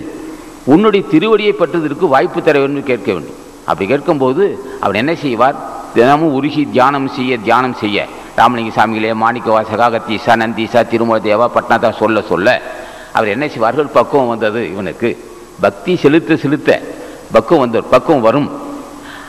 உன்னுடைய 0.73 1.03
திருவடியை 1.13 1.53
பற்றுவதற்கு 1.59 2.07
வாய்ப்பு 2.15 2.41
தர 2.47 2.57
வேண்டும் 2.63 2.89
கேட்க 2.91 3.09
வேண்டும். 3.15 3.39
அப்படி 3.69 3.87
கேட்கும்போது 3.93 4.45
அவர் 4.85 4.99
என்ன 5.03 5.13
செய்வார்? 5.25 5.57
தினமும் 5.95 6.35
உருகி 6.39 6.63
தியானம் 6.75 7.09
செய்ய 7.17 7.33
தியானம் 7.47 7.77
செய்ய. 7.83 7.99
ராமலிங்க 8.39 8.73
சாமிகளே 8.79 9.13
மாணிக்கவா 9.23 9.61
சகாகத்தீசா 9.71 10.35
நந்தீசா 10.41 10.81
திருமல 10.91 11.19
தேவா 11.29 11.47
பட்னாதா 11.57 11.91
சொல்ல 12.01 12.21
சொல்ல 12.31 12.49
அவர் 13.17 13.33
என்ன 13.35 13.45
செய்வார்கள்? 13.55 13.89
பக்குவம் 13.97 14.31
வந்தது 14.33 14.61
இவனுக்கு. 14.73 15.11
பக்தி 15.65 15.93
செலுத்த 16.03 16.37
செலுத்த 16.45 16.71
பக்குவம் 17.35 17.63
வந்தவர் 17.65 17.91
பக்குவம் 17.95 18.27
வரும். 18.29 18.49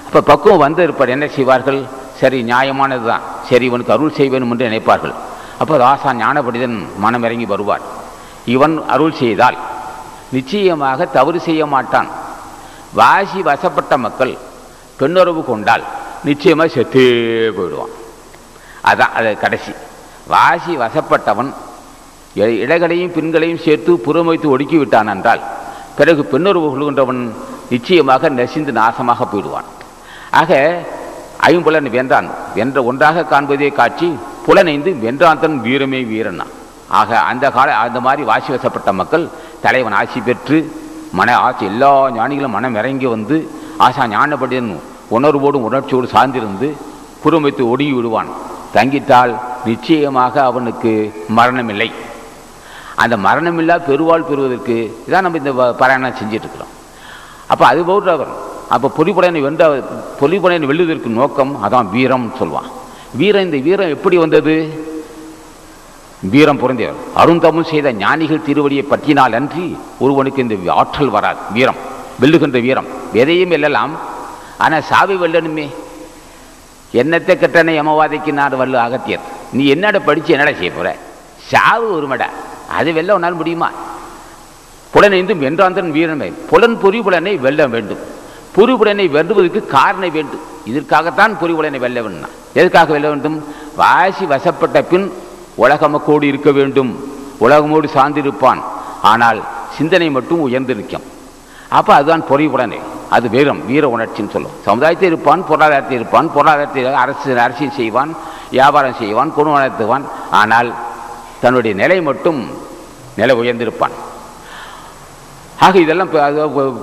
அப்போ 0.07 0.19
பக்குவம் 0.31 0.63
வந்த 0.65 0.79
இருப்பார் 0.87 1.15
என்ன 1.15 1.25
செய்வார்கள்? 1.37 1.79
சரி 2.19 2.39
நியாயமானது 2.51 3.05
தான். 3.11 3.23
சரி 3.49 3.65
இவனுக்கு 3.69 3.95
அருள் 3.95 4.17
செய்வேன் 4.19 4.45
என்று 4.45 4.69
நினைப்பார்கள். 4.69 5.15
அப்போ 5.61 5.75
ராசா 5.85 6.09
ஞானபடிதன் 6.23 6.77
மனம் 7.03 7.25
இறங்கி 7.27 7.47
வருவார். 7.53 7.83
இவன் 8.55 8.75
அருள் 8.93 9.19
செய்தால் 9.21 9.57
நிச்சயமாக 10.31 11.05
தவறு 11.17 11.39
செய்ய 11.47 11.65
மாட்டான். 11.65 12.09
வாசி 12.99 13.39
வசப்பட்ட 13.41 13.97
மக்கள் 14.05 14.33
பெண்ணுறவு 14.99 15.41
கொண்டால் 15.45 15.83
நிச்சயமாக 16.27 16.69
செத்தே 16.75 17.05
போயிடுவான். 17.57 17.93
அதான் 18.89 19.13
அது 19.17 19.31
கடைசி. 19.43 19.73
வாசி 20.33 20.71
வசப்பட்டவன் 20.83 21.51
இடைகளையும் 22.63 23.13
பின்களையும் 23.13 23.63
சேர்த்து 23.65 23.91
புறமைத்து 24.05 24.47
ஒடுக்கி 24.55 24.77
விட்டான் 24.77 25.11
என்றால் 25.13 25.41
பிறகு 25.97 26.21
பெண்ணுறவு 26.31 26.67
கொள்கின்றவன் 26.73 27.21
நிச்சயமாக 27.69 28.29
நெசிந்து 28.29 28.71
நாசமாக 28.81 29.25
போயிடுவான். 29.31 29.67
ஆக 30.41 30.51
ஐம்புலன் 31.47 31.89
வென்றான். 31.95 32.27
வென்ற 32.55 32.83
ஒன்றாக 32.83 33.25
காண்பதே 33.31 33.69
காட்சி 33.79 34.07
புலனைந்து 34.45 34.91
வென்றான் 35.03 35.39
தன் 35.39 35.57
வீரமே 35.65 36.01
வீரனா 36.11 36.45
ஆக 36.99 37.19
அந்த 37.31 37.45
கால 37.55 37.69
அந்த 37.85 37.99
மாதிரி 38.05 38.23
வாசி 38.29 38.49
வசப்பட்ட 38.55 38.91
மக்கள் 38.99 39.25
தலைவன் 39.63 39.97
ஆசி 40.01 40.19
பெற்று 40.27 40.57
மன 41.17 41.29
ஆசி 41.45 41.63
எல்லா 41.71 41.91
ஞானிகளும் 42.17 42.55
மனம் 42.57 42.75
இறங்கி 42.81 43.07
வந்து 43.15 43.37
ஆசா 43.85 44.03
ஞானப்படியன் 44.15 44.69
உணர்வோடும் 45.17 45.65
உணர்ச்சியோடு 45.69 46.07
சார்ந்திருந்து 46.15 46.67
புறம் 47.23 47.45
ஒடுங்கி 47.45 47.93
விடுவான். 47.93 48.29
தங்கிட்டால் 48.75 49.31
நிச்சயமாக 49.65 50.35
அவனுக்கு 50.49 50.91
மரணமில்லை. 51.37 51.89
அந்த 53.03 53.15
மரணமில்லா 53.25 53.75
பெருவாள் 53.89 54.27
பெறுவதற்கு 54.29 54.75
இதான் 55.07 55.25
நம்ம 55.25 55.41
இந்த 55.41 55.51
பாராயணம் 55.81 56.17
செஞ்சுட்டு 56.19 56.67
அப்போ 57.51 57.65
அது 57.65 57.81
போட்டு 57.89 58.11
அவர் 58.11 58.31
அப்போ 58.75 58.87
பொலிப்படையனை 58.97 59.41
வென்ற 59.45 59.63
பொலிப்படையனை 60.21 60.67
வெல்லுவதற்கு 60.71 61.09
நோக்கம் 61.19 61.53
அதான் 61.65 61.87
வீரம் 61.95 62.27
சொல்லுவான் 62.39 62.69
வீரம் 63.19 63.45
இந்த 63.47 63.57
வீரம் 63.67 63.93
எப்படி 63.95 64.17
வந்தது? 64.17 64.55
வீரம் 66.19 66.59
புரிந்தவர் 66.59 66.95
அருந்தமும் 67.15 67.63
செய்த 67.63 67.91
ஞானிகள் 67.91 68.45
திருவடியை 68.47 68.83
பற்றினால் 68.89 69.33
அன்றி 69.33 69.77
ஒருவனுக்கு 69.99 70.41
இந்த 70.41 70.73
ஆற்றல் 70.73 71.09
வராது. 71.09 71.37
வீரம் 71.51 71.75
வெல்லுகின்ற 72.21 72.61
வீரம். 72.61 72.85
எதையும் 73.13 73.51
வெல்லலாம். 73.51 73.91
ஆனால் 74.57 74.83
சாவி 74.83 75.15
வெல்லணுமே. 75.15 75.67
என்னத்தை 76.93 77.33
கெட்டனை 77.33 77.73
யமவாதிக்கு 77.79 78.31
நான் 78.31 78.59
வல்லு 78.59 78.73
அகத்தியர். 78.73 79.19
நீ 79.51 79.65
என்னடா 79.65 79.99
படித்து 79.99 80.33
என்னடா 80.33 80.57
செய்ய 80.57 80.71
போற? 80.71 80.95
சாவு 81.37 81.87
ஒருமடா 81.97 82.27
அது 82.77 82.93
வெல்ல 82.93 83.13
உன்னால் 83.13 83.33
முடியுமா? 83.33 83.71
புலனைந்தும் 84.93 85.41
வென்றாந்தன் 85.41 85.91
வீரமே 85.91 86.33
புலன் 86.49 86.77
பொறிபுலனை 86.83 87.39
வெல்ல 87.39 87.67
வேண்டும். 87.67 87.97
பொறிபுலனை 88.55 89.05
வெல்லுவதற்கு 89.15 89.65
காரணம் 89.65 90.11
வேண்டும். 90.11 90.41
இதற்காகத்தான் 90.65 91.37
பொறிபுலனை 91.41 91.79
வெல்ல 91.79 92.01
வேண்டும் 92.01 92.29
எதற்காக 92.53 92.91
வெல்ல 92.91 93.07
வேண்டும்? 93.07 93.43
வாசி 93.75 94.25
வசப்பட்ட 94.25 94.81
பின் 94.81 95.13
உலகமக்கோடு 95.63 96.25
இருக்க 96.31 96.49
வேண்டும். 96.59 96.91
உலகமோடு 97.45 97.87
சார்ந்திருப்பான். 97.97 98.61
ஆனால் 99.11 99.39
சிந்தனை 99.77 100.07
மட்டும் 100.17 100.41
உயர்ந்து 100.47 100.73
நிற்கும். 100.79 101.05
அப்போ 101.77 101.91
அதுதான் 101.97 102.23
பொறிபுலனை 102.29 102.79
அது 103.15 103.25
வீரம் 103.35 103.61
வீர 103.69 103.83
உணர்ச்சின்னு 103.95 104.33
சொல்லும். 104.35 104.55
சமுதாயத்தில் 104.67 105.09
இருப்பான் 105.11 105.41
பொருளாதாரத்தில் 105.49 105.99
இருப்பான் 105.99 106.27
பொருளாதாரத்தில் 106.35 106.99
அரசு 107.03 107.39
அரசியல் 107.45 107.77
செய்வான் 107.79 108.11
வியாபாரம் 108.55 108.99
செய்வான் 109.01 109.33
குணம் 109.37 109.55
வளர்த்துவான் 109.55 110.05
ஆனால் 110.41 110.69
தன்னுடைய 111.41 111.73
நிலை 111.81 111.97
மட்டும் 112.09 112.39
நிலை 113.19 113.35
உயர்ந்திருப்பான். 113.41 113.95
ஆக 115.65 115.73
இதெல்லாம் 115.85 116.11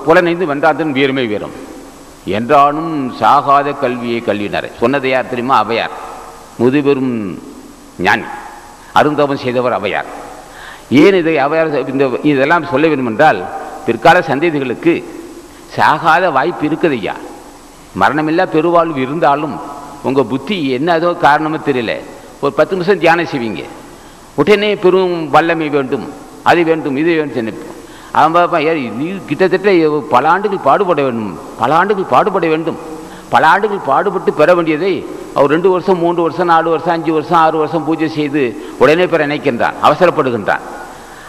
புலனைந்து 0.06 0.50
வென்றாதன் 0.50 0.96
வீரமே 0.96 1.24
வீரம் 1.32 1.54
என்றாலும் 2.38 2.92
சாகாத 3.20 3.68
கல்வியை 3.82 4.18
கல்வியினரை. 4.26 4.70
சொன்னது 4.80 5.08
யார் 5.12 5.30
தெரியுமா? 5.32 5.56
அவையார். 5.64 5.94
முதுபெரும் 6.60 7.14
ஞானி. 8.06 8.26
அருந்தவம் 8.98 9.42
செய்தவர் 9.44 9.76
அவையார். 9.78 10.08
ஏன் 11.02 11.16
இதை 11.20 11.34
அவையார் 11.44 11.90
இந்த 11.92 12.04
இதெல்லாம் 12.30 12.68
சொல்ல 12.72 12.84
வேண்டும் 12.90 13.10
என்றால் 13.12 13.40
பிற்கால 13.86 14.16
சந்ததிகளுக்கு 14.30 14.94
சாகாத 15.76 16.24
வாய்ப்பு 16.36 16.64
இருக்குது 16.68 16.96
ஐயா. 17.00 17.14
மரணமில்லா 18.00 18.44
பெருவாழ்வு 18.54 19.00
இருந்தாலும் 19.06 19.54
உங்கள் 20.08 20.30
புத்தி 20.32 20.56
என்ன 20.76 20.88
என்னதோ 20.92 21.10
காரணமோ 21.24 21.58
தெரியல. 21.68 21.92
ஒரு 22.42 22.52
பத்து 22.58 22.74
நிமிஷம் 22.76 23.02
தியானம் 23.04 23.30
செய்வீங்க. 23.32 23.62
உடனே 24.40 24.70
பெரும் 24.84 25.16
வல்லமை 25.34 25.68
வேண்டும் 25.76 26.06
அது 26.50 26.60
வேண்டும் 26.70 26.96
இது 27.02 27.10
வேண்டும் 27.18 27.38
நினைப்போம். 27.40 27.78
அவன் 28.18 28.34
பார்ப்பான் 28.36 28.66
நீ 29.00 29.06
கிட்டத்தட்ட 29.28 29.70
பல 30.14 30.24
ஆண்டுகள் 30.34 30.66
பாடுபட 30.68 31.00
வேண்டும் 31.06 31.32
பல 31.60 31.70
ஆண்டுகள் 31.80 32.12
பாடுபட 32.14 32.46
வேண்டும். 32.52 32.78
பல 33.34 33.42
ஆண்டுகள் 33.52 33.86
பாடுபட்டு 33.90 34.32
பெற 34.40 34.48
வேண்டியதை 34.58 34.92
அவர் 35.36 35.52
ரெண்டு 35.54 35.70
வருஷம் 35.70 35.98
மூன்று 35.98 36.22
வருஷம் 36.22 36.46
நாலு 36.46 36.70
வருஷம் 36.70 36.94
அஞ்சு 36.96 37.12
வருஷம் 37.12 37.38
ஆறு 37.38 37.56
வருஷம் 37.58 37.84
பூஜை 37.84 38.08
செய்து 38.08 38.42
உடனே 38.78 39.06
பெற 39.06 39.26
நினைக்கின்றான் 39.26 39.76
அவசரப்படுகின்றான். 39.82 40.62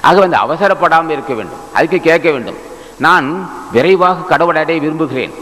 ஆக 0.02 0.20
வந்து 0.20 0.38
அவசரப்படாமல் 0.38 1.10
இருக்க 1.10 1.34
வேண்டும். 1.34 1.62
அதுக்கு 1.74 2.00
கேட்க 2.00 2.32
வேண்டும். 2.32 2.60
நான் 2.98 3.50
விரைவாக 3.72 4.22
கடவுள் 4.22 4.56
அடைய 4.56 4.82
விரும்புகிறேன். 4.82 5.34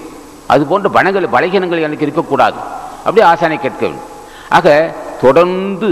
அது 0.48 0.65
போன்ற 0.65 0.89
பணங்கள் 0.89 1.34
பலகீனங்கள் 1.36 1.86
எனக்கு 1.88 2.05
இருக்கக்கூடாது. 2.07 2.55
அப்படியே 3.05 3.25
ஆசானை 3.31 3.57
கேட்க 3.60 3.81
வேண்டும். 3.86 4.07
ஆக 4.50 4.95
தொடர்ந்து 5.22 5.89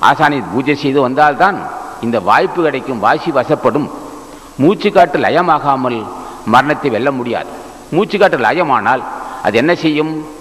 ஆசானை 0.00 0.42
பூஜை 0.52 0.74
செய்து 0.76 1.00
வந்தால்தான் 1.00 1.58
இந்த 2.00 2.20
வாய்ப்பு 2.20 2.62
கிடைக்கும் 2.62 2.98
வாசி 2.98 3.30
வசப்படும். 3.30 3.90
மூச்சு 4.56 4.92
காட்டு 4.92 5.18
லயமாகாமல் 5.18 5.98
மரணத்தை 6.46 6.90
வெல்ல 6.90 7.10
முடியாது. 7.10 7.50
மூச்சு 7.90 8.18
காட்டு 8.18 8.38
லயமானால் 8.38 9.02
அது 9.42 9.56
என்ன 9.56 9.74
செய்யும்? 9.74 10.33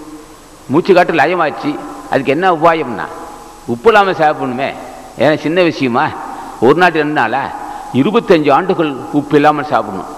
மூச்சு 0.71 0.93
காட்டு 0.93 1.13
லயமாச்சு 1.13 1.71
அதுக்கு 2.11 2.31
என்ன 2.35 2.51
உபாயம்னா 2.53 3.05
உப்பு 3.73 3.89
இல்லாமல் 3.89 4.19
சாப்பிடணுமே. 4.21 4.69
ஏன்னா 5.19 5.35
சின்ன 5.37 5.61
விஷயமா? 5.61 6.05
ஒரு 6.59 6.75
நாட்டு 6.75 6.97
ரெண்டு 6.97 7.13
நாளா? 7.13 7.43
இருபத்தஞ்சு 7.93 8.51
ஆண்டுகள் 8.51 8.95
உப்பு 9.19 9.35
இல்லாமல் 9.35 9.65
சாப்பிடணும். 9.65 10.11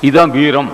இதுதான் 0.00 0.30
வீரம். 0.30 0.70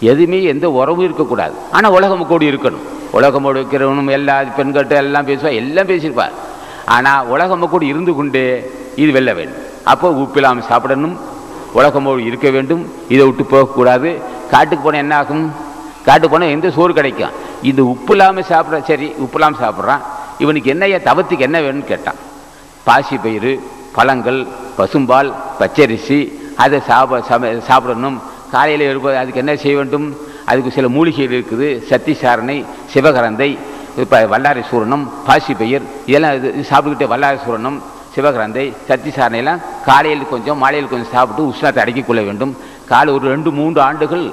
எதுவுமே 0.00 0.42
எந்த 0.42 0.70
உறவும் 0.70 1.04
இருக்கக்கூடாது. 1.04 1.54
ஆனால் 1.70 1.92
உலகம் 1.92 2.26
கூட 2.26 2.44
இருக்கணும். 2.44 2.84
உலகமோடு 3.12 3.58
இருக்கிறவனும் 3.60 4.08
எல்லா 4.08 4.40
பெண்கள்கிட்ட 4.58 4.96
எல்லாம் 5.04 5.26
பேசுவா 5.26 5.54
எல்லாம் 5.62 5.86
பேசியிருப்பார் 5.86 6.36
ஆனால் 6.84 7.26
உலகம் 7.26 7.68
கூட 7.68 7.84
இருந்து 7.84 8.14
கொண்டே 8.14 8.72
இது 8.94 9.12
வெல்ல 9.12 9.32
வேண்டும். 9.32 9.62
அப்போ 9.84 10.10
உப்பு 10.10 10.34
இல்லாமல் 10.34 10.68
சாப்பிடணும். 10.70 11.18
உலகமோடு 11.74 12.18
இருக்க 12.18 12.50
வேண்டும். 12.50 12.92
இதை 13.08 13.26
விட்டு 13.26 13.44
போகக்கூடாது. 13.44 14.20
காட்டுக்கு 14.50 14.84
போனால் 14.84 15.00
என்ன 15.00 15.16
ஆகும்? 15.16 15.52
காட்டு 16.10 16.28
போனால் 16.32 16.54
எந்த 16.56 16.68
சோறு 16.76 16.92
கிடைக்கும்? 17.00 17.34
இந்த 17.70 17.80
உப்பு 17.92 18.12
இல்லாமல் 18.14 18.48
சாப்பிட்ற 18.52 18.78
சரி 18.90 19.08
உப்பு 19.24 19.38
இல்லாமல் 19.38 19.62
சாப்பிட்றான். 19.64 20.02
இவனுக்கு 20.44 20.72
என்னையா 20.74 20.98
தவத்துக்கு 21.08 21.46
என்ன 21.48 21.58
வேணும்னு 21.64 21.90
கேட்டான். 21.92 22.18
பாசி 22.86 23.16
பயிறு 23.24 23.52
பழங்கள் 23.96 24.40
பசும்பால் 24.78 25.30
பச்சரிசி 25.60 26.18
அதை 26.64 26.78
சாப்பிட 26.90 27.18
சம 27.30 27.50
சாப்பிடணும். 27.68 28.16
காலையில் 28.54 28.88
எழுப்ப 28.90 29.08
அதுக்கு 29.22 29.42
என்ன 29.42 29.52
செய்ய 29.62 29.74
வேண்டும்? 29.78 30.06
அதுக்கு 30.50 30.70
சில 30.76 30.86
மூலிகைகள் 30.96 31.36
இருக்குது. 31.38 31.68
சத்தி 31.90 32.12
சாரணை 32.22 32.56
சிவகரந்தை 32.92 33.50
இப்போ 34.02 34.18
வல்லாரை 34.32 34.62
சூரணம் 34.70 35.04
பாசி 35.26 35.52
பயிர் 35.60 35.84
இதெல்லாம் 36.10 36.34
இது 36.38 36.48
சாப்பிட்டுக்கிட்டே 36.70 37.08
வல்லாரை 37.14 37.38
சூரணம் 37.46 37.78
சிவகரந்தை 38.14 38.64
சத்தி 38.88 39.10
சாரணையெல்லாம் 39.16 39.60
காலையில் 39.88 40.30
கொஞ்சம் 40.32 40.60
மாலையில் 40.62 40.90
கொஞ்சம் 40.92 41.12
சாப்பிட்டு 41.16 41.42
உஷ்ணத்தை 41.50 41.80
அடக்கிக் 41.84 42.08
கொள்ள 42.08 42.20
வேண்டும். 42.28 42.52
காலை 42.90 43.10
ஒரு 43.16 43.26
ரெண்டு 43.34 43.50
மூன்று 43.58 43.80
ஆண்டுகள் 43.88 44.24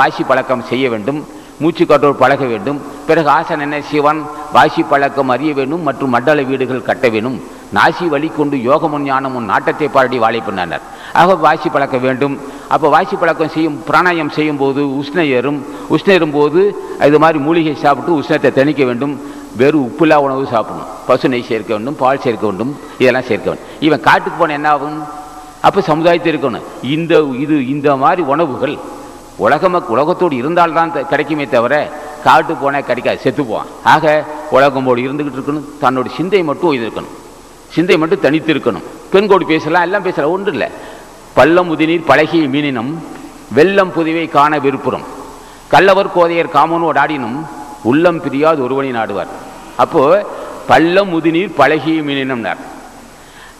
வாசி 0.00 0.22
பழக்கம் 0.22 0.68
செய்ய 0.70 0.88
வேண்டும் 0.88 1.42
மூச்சு 1.60 1.86
காற்றோடு 1.86 2.16
பழக 2.22 2.44
வேண்டும். 2.44 2.78
பிறகு 3.08 3.28
ஆசன் 3.28 3.62
என்ன 3.64 3.76
சிவன் 3.90 4.22
வாசி 4.52 4.82
பழக்கம் 4.82 5.28
அறிய 5.28 5.50
வேண்டும் 5.54 5.82
மற்றும் 5.82 6.12
மண்டல 6.14 6.42
வீடுகள் 6.42 6.86
கட்ட 6.88 7.08
வேண்டும். 7.08 7.36
நாசி 7.76 8.08
வழி 8.08 8.28
கொண்டு 8.28 8.56
யோகமும் 8.62 9.04
ஞானமும் 9.04 9.44
நாட்டத்தை 9.44 9.88
பாடி 9.88 10.18
வாழை 10.24 10.42
பண்ணார். 10.46 10.80
ஆக 11.20 11.34
வாசி 11.46 11.68
பழக்க 11.68 11.96
வேண்டும். 11.98 12.34
அப்போ 12.68 12.88
வாசி 12.88 13.16
பழக்கம் 13.16 13.48
செய்யும் 13.48 13.78
பிராணாயம் 13.88 14.32
செய்யும் 14.36 14.60
போது 14.62 14.82
உஷ்ணயரும் 15.00 15.30
ஏறும். 15.38 15.60
போது 15.90 16.12
ஏறும்போது 16.14 16.60
இது 17.08 17.18
மாதிரி 17.18 17.38
மூலிகை 17.38 17.74
சாப்பிட்டு 17.74 18.18
உஷ்ணத்தை 18.20 18.50
தணிக்க 18.58 18.84
வேண்டும். 18.84 19.14
வெறும் 19.60 19.86
உப்புலா 19.88 20.16
உணவு 20.26 20.46
சாப்பிடணும். 20.54 20.88
பசு 21.06 21.28
நெய் 21.28 21.48
சேர்க்க 21.50 21.72
வேண்டும் 21.74 21.96
பால் 22.02 22.22
சேர்க்க 22.24 22.44
வேண்டும் 22.46 22.76
இதெல்லாம் 22.98 23.28
சேர்க்க 23.30 23.50
வேண்டும். 23.50 23.68
இவன் 23.80 24.00
காட்டுக்கு 24.00 24.38
போன 24.38 24.52
என்ன 24.52 24.68
ஆகும்? 24.68 24.98
அப்போ 25.60 25.80
சமுதாயத்தில் 25.80 26.32
இருக்கணும். 26.32 26.66
இந்த 26.82 27.14
இது 27.44 27.68
இந்த 27.68 27.96
மாதிரி 27.96 28.22
உணவுகள் 28.22 28.76
உலகம 29.38 29.80
உலகத்தோடு 29.80 30.36
இருந்தால்தான் 30.36 31.08
கிடைக்குமே 31.08 31.46
தவிர 31.46 31.90
காட்டு 32.24 32.54
போனால் 32.54 32.84
கிடைக்காது 32.84 33.18
செத்து 33.18 33.46
ஆக 33.56 33.66
ஆக 33.84 34.24
உலகமோடு 34.52 35.00
இருந்துக்கிட்டு 35.00 35.44
இருக்கணும் 35.44 35.64
தன்னோட 35.80 36.04
சிந்தை 36.16 36.42
மட்டும் 36.42 36.72
இது 36.72 36.86
இருக்கணும். 36.86 37.22
சிந்தை 37.70 37.98
மட்டும் 37.98 38.20
தனித்து 38.20 38.54
இருக்கணும். 38.54 38.82
பெண்கோடு 39.12 39.46
பேசலாம் 39.46 39.82
எல்லாம் 39.82 40.02
பேசலாம் 40.02 40.30
ஒன்றும் 40.30 40.52
இல்லை. 40.52 40.68
பள்ளம் 41.34 41.66
முதிநீர் 41.66 42.04
பழகிய 42.04 42.48
மீனினம் 42.48 42.94
வெள்ளம் 43.52 43.92
புதுவை 43.92 44.28
காண 44.28 44.58
விருப்புறம். 44.58 45.00
கள்ளவர் 45.68 46.16
கோதையர் 46.16 46.50
காமனோடு 46.54 46.98
ஆடினும் 46.98 47.46
உள்ளம் 47.82 48.22
பிரியாது 48.22 48.62
ஒருவனை 48.62 48.92
நாடுவார். 48.92 49.26
அப்போ 49.76 50.26
பள்ளம் 50.66 51.08
முதுநீர் 51.08 51.54
பழகிய 51.54 52.00
மீனினம்னார். 52.00 52.56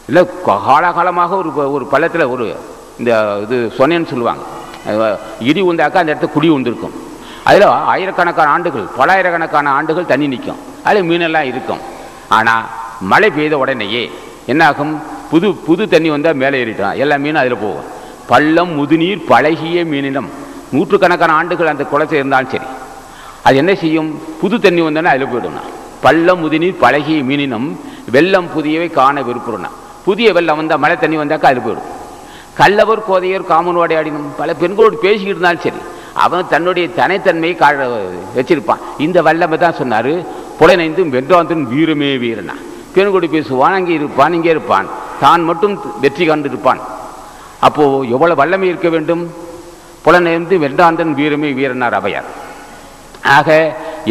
இல்லை 0.06 0.26
காலகாலமாக 0.46 1.30
ஒரு 1.30 1.50
ப- 1.50 1.70
ஒரு 1.70 1.86
பள்ளத்தில் 1.86 2.24
ஒரு 2.24 2.56
இந்த 2.98 3.38
இது 3.42 3.72
சொன்னேன்னு 3.78 4.06
சொல்லுவாங்க. 4.06 4.42
இடி 5.48 5.62
உண்டாக்கா 5.62 5.98
அந்த 6.02 6.14
இடத்துல 6.14 6.34
குடி 6.36 6.48
உண்டிருக்கும் 6.50 6.94
அதில் 7.48 7.66
ஆயிரக்கணக்கான 7.92 8.50
ஆண்டுகள் 8.50 8.86
பலாயிரக்கணக்கான 8.98 9.66
ஆண்டுகள் 9.76 10.10
தண்ணி 10.12 10.26
நிற்கும். 10.26 10.60
அதில் 10.84 11.08
மீனெல்லாம் 11.10 11.48
இருக்கும். 11.52 11.80
ஆனால் 12.28 12.64
மழை 13.00 13.30
பெய்த 13.30 13.58
உடனேயே 13.58 14.10
என்னாகும்? 14.46 14.94
புது 15.30 15.54
புது 15.66 15.88
தண்ணி 15.88 16.10
வந்தால் 16.10 16.40
மேலே 16.42 16.64
ஏறிட்டான் 16.64 16.96
எல்லா 17.02 17.16
மீனும் 17.16 17.42
அதில் 17.42 17.62
போகும். 17.64 17.88
பள்ளம் 18.26 18.72
முதுநீர் 18.78 19.24
பழகிய 19.30 19.84
மீனினம். 19.84 20.28
நூற்றுக்கணக்கான 20.72 21.32
ஆண்டுகள் 21.32 21.72
அந்த 21.72 21.84
குளத்தில் 21.84 22.18
இருந்தாலும் 22.18 22.50
சரி. 22.50 22.64
அது 23.42 23.56
என்ன 23.56 23.74
செய்யும்? 23.74 24.10
புது 24.40 24.60
தண்ணி 24.60 24.82
வந்தோன்னா 24.82 25.12
அதில் 25.14 25.32
போயிடும்னா. 25.32 25.64
பள்ளம் 26.00 26.40
முதுநீர் 26.44 26.82
பழகிய 26.84 27.22
மீனினம் 27.30 27.68
வெள்ளம் 28.14 28.48
புதியவை 28.54 28.88
காண 28.90 29.22
விருப்புறனா 29.22 29.70
புதிய 30.04 30.32
வெள்ளம் 30.32 30.56
வந்தால் 30.56 30.78
மழை 30.78 30.96
தண்ணி 30.96 31.16
வந்தாக்கா 31.16 31.50
அதில் 31.50 31.66
போயிடும். 31.66 31.90
கல்லவர் 32.60 33.06
கோதையர் 33.08 33.50
காமனோட 33.52 33.92
ஆடினும் 33.98 34.28
பல 34.40 34.50
பெண்களோடு 34.62 34.96
பேசிக்கிட்டு 35.04 35.36
இருந்தாலும் 35.36 35.64
சரி 35.66 35.80
அவன் 36.24 36.50
தன்னுடைய 36.52 36.86
தனித்தன்மையை 36.98 37.54
கா 37.62 37.68
வச்சிருப்பான். 38.36 38.82
இந்த 39.06 39.18
வல்லமை 39.28 39.56
தான் 39.64 39.78
சொன்னார் 39.80 40.12
புலனைந்தும் 40.58 41.12
வென்றாந்தும் 41.14 41.64
வீரமே 41.72 42.10
வீரனா. 42.24 42.54
பெண்கோடு 42.94 43.28
பேசுவான் 43.34 43.76
அங்கே 43.78 43.94
இருப்பான் 44.00 44.36
இங்கே 44.38 44.52
இருப்பான். 44.56 44.88
தான் 45.22 45.42
மட்டும் 45.48 45.74
வெற்றி 46.04 46.24
கண்டிருப்பான். 46.28 46.80
அப்போது 47.66 48.08
எவ்வளோ 48.14 48.34
வல்லமை 48.42 48.68
இருக்க 48.72 48.88
வேண்டும்? 48.94 49.24
புலனைந்து 50.04 50.54
வென்றாந்தன் 50.64 51.12
வீரமே 51.18 51.50
வீரனார் 51.58 51.98
அவையார். 51.98 52.28
ஆக 53.36 53.48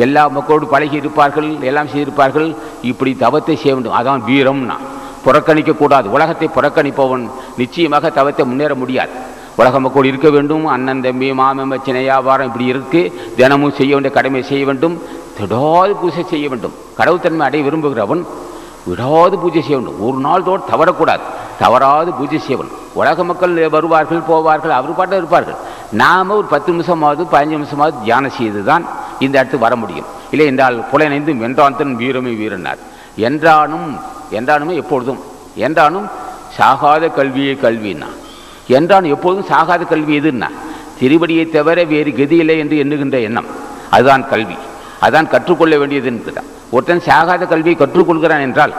எல்லா 0.06 0.22
மக்களோடு 0.36 0.68
பழகி 0.74 0.98
இருப்பார்கள் 1.02 1.50
எல்லாம் 1.70 1.92
செய்திருப்பார்கள் 1.94 2.48
இப்படி 2.92 3.12
தவத்தை 3.24 3.56
செய்ய 3.62 3.74
வேண்டும். 3.76 3.98
அதான் 4.00 4.24
வீரம்னா. 4.30 4.78
புறக்கணிக்க 5.26 5.72
கூடாது. 5.72 6.12
உலகத்தை 6.12 6.50
புறக்கணிப்பவன் 6.56 7.30
நிச்சயமாக 7.58 8.10
தவத்தை 8.10 8.46
முன்னேற 8.46 8.76
முடியாது. 8.76 9.12
உலக 9.56 9.80
மக்கள் 9.80 10.06
இருக்க 10.06 10.30
வேண்டும். 10.30 10.66
அண்ணன் 10.66 11.02
தம்பி 11.02 11.34
மாமன் 11.34 11.84
சின்ன 11.86 12.00
வியாபாரம் 12.00 12.48
இப்படி 12.48 12.66
இருக்கு. 12.66 13.02
தினமும் 13.36 13.76
செய்ய 13.80 13.94
வேண்டிய 13.94 14.14
கடமை 14.16 14.44
செய்ய 14.44 14.66
வேண்டும். 14.66 15.02
திடாது 15.38 15.94
பூஜை 16.02 16.24
செய்ய 16.24 16.50
வேண்டும். 16.50 16.74
கடவுத்தன்மை 16.98 17.46
அடைய 17.48 17.66
விரும்புகிறவன் 17.70 18.24
விடாது 18.88 19.40
பூஜை 19.40 19.62
செய்ய 19.62 19.78
வேண்டும். 19.78 20.00
ஒரு 20.08 20.18
நாள் 20.18 20.44
தோடு 20.44 20.64
தவறக்கூடாது. 20.72 21.24
தவறாது 21.60 22.12
பூஜை 22.14 22.40
செய்ய 22.40 22.56
வேண்டும். 22.58 22.80
உலக 22.94 23.24
மக்கள் 23.24 23.70
வருவார்கள் 23.70 24.28
போவார்கள் 24.30 24.74
அவர் 24.80 24.98
பாட்டம் 25.00 25.22
இருப்பார்கள். 25.22 25.56
நாம 25.92 26.36
ஒரு 26.36 26.48
பத்து 26.54 26.74
நிமிஷமாவது 26.74 27.24
பதினஞ்சு 27.34 27.60
நிமிஷமாவது 27.62 28.04
தியானம் 28.04 28.36
செய்து 28.38 28.64
தான் 28.64 28.86
இந்த 29.20 29.38
இடத்துக்கு 29.38 29.66
வர 29.66 29.76
முடியும். 29.76 30.06
இல்லை 30.32 30.46
என்றால் 30.46 30.78
புலனைந்து 30.92 31.34
வென்றாந்தன் 31.34 31.96
வீரமே 31.96 32.34
வீரனார். 32.42 32.82
என்றானும் 33.18 34.00
என்றானுமே 34.32 34.76
எப்பொழுதும். 34.76 35.20
என்றானும் 35.58 36.08
சாகாத 36.58 37.08
கல்வியே 37.08 37.54
கல்வின்னா. 37.54 38.08
என்றான் 38.68 39.04
எப்பொழுதும் 39.04 39.48
சாகாத 39.50 39.86
கல்வி 39.86 40.20
எதுன்னா? 40.20 40.50
திருவடியை 41.02 41.50
தவிர 41.50 41.84
வேறு 41.84 42.14
கதி 42.14 42.38
இல்லை 42.38 42.60
என்று 42.60 42.76
எண்ணுகின்ற 42.84 43.22
எண்ணம். 43.22 43.46
அதுதான் 43.90 44.28
கல்வி. 44.28 44.58
அதான் 45.02 45.28
கற்றுக்கொள்ள 45.28 45.78
வேண்டியது 45.78 46.08
என்கிறான். 46.08 46.50
ஒருத்தன் 46.72 47.06
சாகாத 47.08 47.48
கல்வியை 47.48 47.78
கற்றுக்கொள்கிறான் 47.80 48.42
என்றால் 48.42 48.74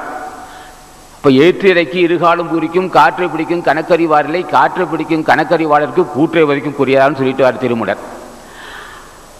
இப்போ 1.16 1.30
ஏற்று 1.30 1.68
இருகாலும் 2.06 2.48
குறிக்கும் 2.48 2.90
காற்றை 2.90 3.28
பிடிக்கும் 3.28 3.62
கணக்கறிவாரில்லை 3.62 4.46
காற்றை 4.46 4.86
பிடிக்கும் 4.86 5.24
கணக்கறிவாளருக்கு 5.24 6.04
கூற்றை 6.12 6.42
வரைக்கும் 6.42 6.76
புரியாதான்னு 6.78 7.16
சொல்லிட்டு 7.16 7.42
வார் 7.42 7.62
திருமுடர் 7.62 8.02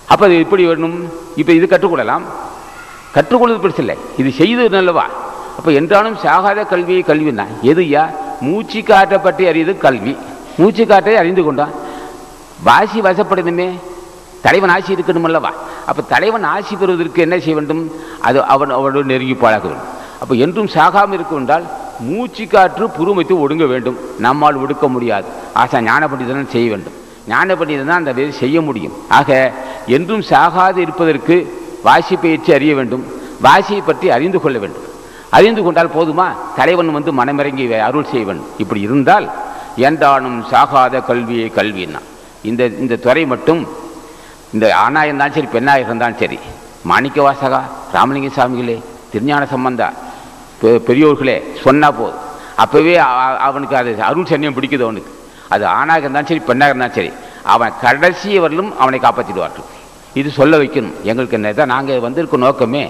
அப்போ 0.07 0.27
அது 0.27 0.39
எப்படி 0.39 0.67
வேணும்? 0.67 1.11
இப்போ 1.37 1.53
இது 1.53 1.67
கற்றுக்கொள்ளலாம். 1.67 2.25
கற்றுக்கொள்வது 3.17 3.63
பெருசில்லை 3.65 3.97
இது 4.21 4.31
செய்து 4.41 4.65
நல்லவா 4.77 5.07
அப்போ 5.57 5.71
என்றாலும் 5.81 6.17
சாகாத 6.25 6.61
கல்வியை 6.73 7.03
கல்வி 7.11 7.33
தான் 7.41 7.53
எதுயா 7.73 8.03
மூச்சு 8.47 8.81
காற்றை 8.89 9.19
பற்றி 9.27 9.45
அறியது 9.51 9.73
கல்வி. 9.85 10.13
மூச்சு 10.61 10.85
காற்றை 10.91 11.15
அறிந்து 11.21 11.43
கொண்டான் 11.47 11.75
வாசி 12.67 12.99
வசப்படுதுமே 13.07 13.69
தலைவன் 14.45 14.73
ஆசி 14.75 14.91
இருக்கணும் 14.95 15.27
அல்லவா? 15.29 15.53
அப்போ 15.89 16.03
தலைவன் 16.13 16.45
ஆசி 16.55 16.75
பெறுவதற்கு 16.81 17.25
என்ன 17.27 17.37
செய்ய 17.45 17.55
வேண்டும்? 17.59 17.83
அது 18.29 18.39
அவன் 18.55 18.73
அவனோடு 18.79 19.11
நெருங்கி 19.13 19.37
பழக 19.45 19.65
வேண்டும். 19.69 19.91
அப்போ 20.23 20.35
என்றும் 20.45 20.71
சாகாமல் 20.77 21.17
இருக்கும் 21.19 21.41
என்றால் 21.43 21.65
மூச்சு 22.09 22.45
காற்று 22.53 22.85
புருமைத்து 22.99 23.35
ஒடுங்க 23.45 23.65
வேண்டும். 23.73 23.99
நம்மால் 24.27 24.61
ஒடுக்க 24.63 24.89
முடியாது. 24.95 25.27
ஆசா 25.63 25.81
ஞான 25.89 26.09
பண்டிதன் 26.13 26.55
செய்ய 26.57 26.69
வேண்டும். 26.73 26.97
ஞான 27.33 27.55
பண்டிதன் 27.61 27.91
தான் 27.93 28.03
அந்த 28.03 28.13
வேலை 28.19 28.33
செய்ய 28.43 28.57
முடியும். 28.69 28.95
ஆக 29.19 29.31
என்றும் 29.97 30.25
சாகாது 30.33 30.79
இருப்பதற்கு 30.87 31.37
வாசி 31.85 32.17
பயிற்சி 32.17 32.53
அறிய 32.53 32.75
வேண்டும். 32.75 33.05
வாசியை 33.43 33.83
பற்றி 33.87 34.11
அறிந்து 34.11 34.41
கொள்ள 34.41 34.59
வேண்டும். 34.59 34.85
அறிந்து 35.31 35.63
கொண்டால் 35.63 35.95
போதுமா? 35.97 36.27
தலைவன் 36.57 36.91
வந்து 36.91 37.13
மனமிறங்கி 37.13 37.65
அருள் 37.79 38.11
செய்ய 38.11 38.25
வேண்டும் 38.27 38.51
இப்படி 38.59 38.81
இருந்தால் 38.81 39.27
என்றானும் 39.77 40.39
சாகாத 40.51 41.05
கல்வியை 41.05 41.53
கல்வின்னா. 41.57 42.01
இந்த 42.43 42.63
இந்த 42.67 42.97
துறை 42.97 43.27
மட்டும் 43.27 43.63
இந்த 44.53 44.77
ஆணாக 44.77 45.07
இருந்தாலும் 45.07 45.35
சரி 45.35 45.47
பெண்ணாக 45.47 45.79
இருந்தாலும் 45.79 46.19
சரி 46.19 46.39
மாணிக்க 46.83 47.19
வாசகா 47.23 47.61
ராமலிங்க 47.93 48.31
சாமிகளே 48.37 48.77
திருஞான 49.13 49.47
சம்பந்தா 49.47 49.89
பெ- 50.63 50.81
பெரியோர்களே 50.87 51.37
சொன்னால் 51.63 51.95
போதும். 51.95 52.23
அப்போவே 52.59 52.95
அவனுக்கு 53.49 53.77
அது 53.77 54.03
அருள் 54.03 54.31
சன்னியம் 54.31 54.57
பிடிக்குது 54.59 54.83
அவனுக்கு. 54.83 55.13
அது 55.49 55.67
ஆணாக 55.67 55.99
இருந்தாலும் 55.99 56.29
சரி 56.29 56.41
பெண்ணாக 56.41 56.71
இருந்தாலும் 56.71 56.97
சரி 56.97 57.13
அவன் 57.43 57.73
கடைசி 57.81 58.41
வரலும் 58.41 58.71
அவனை 58.77 58.99
காப்பாற்றிடுவார்கள் 58.99 59.69
இது 60.21 60.29
சொல்ல 60.39 60.59
வைக்கணும். 60.63 60.97
எங்களுக்கு 61.11 61.37
என்ன 61.39 61.53
தான் 61.53 61.73
நாங்கள் 61.75 62.05
வந்திருக்க 62.07 62.37
நோக்கமே. 62.37 62.85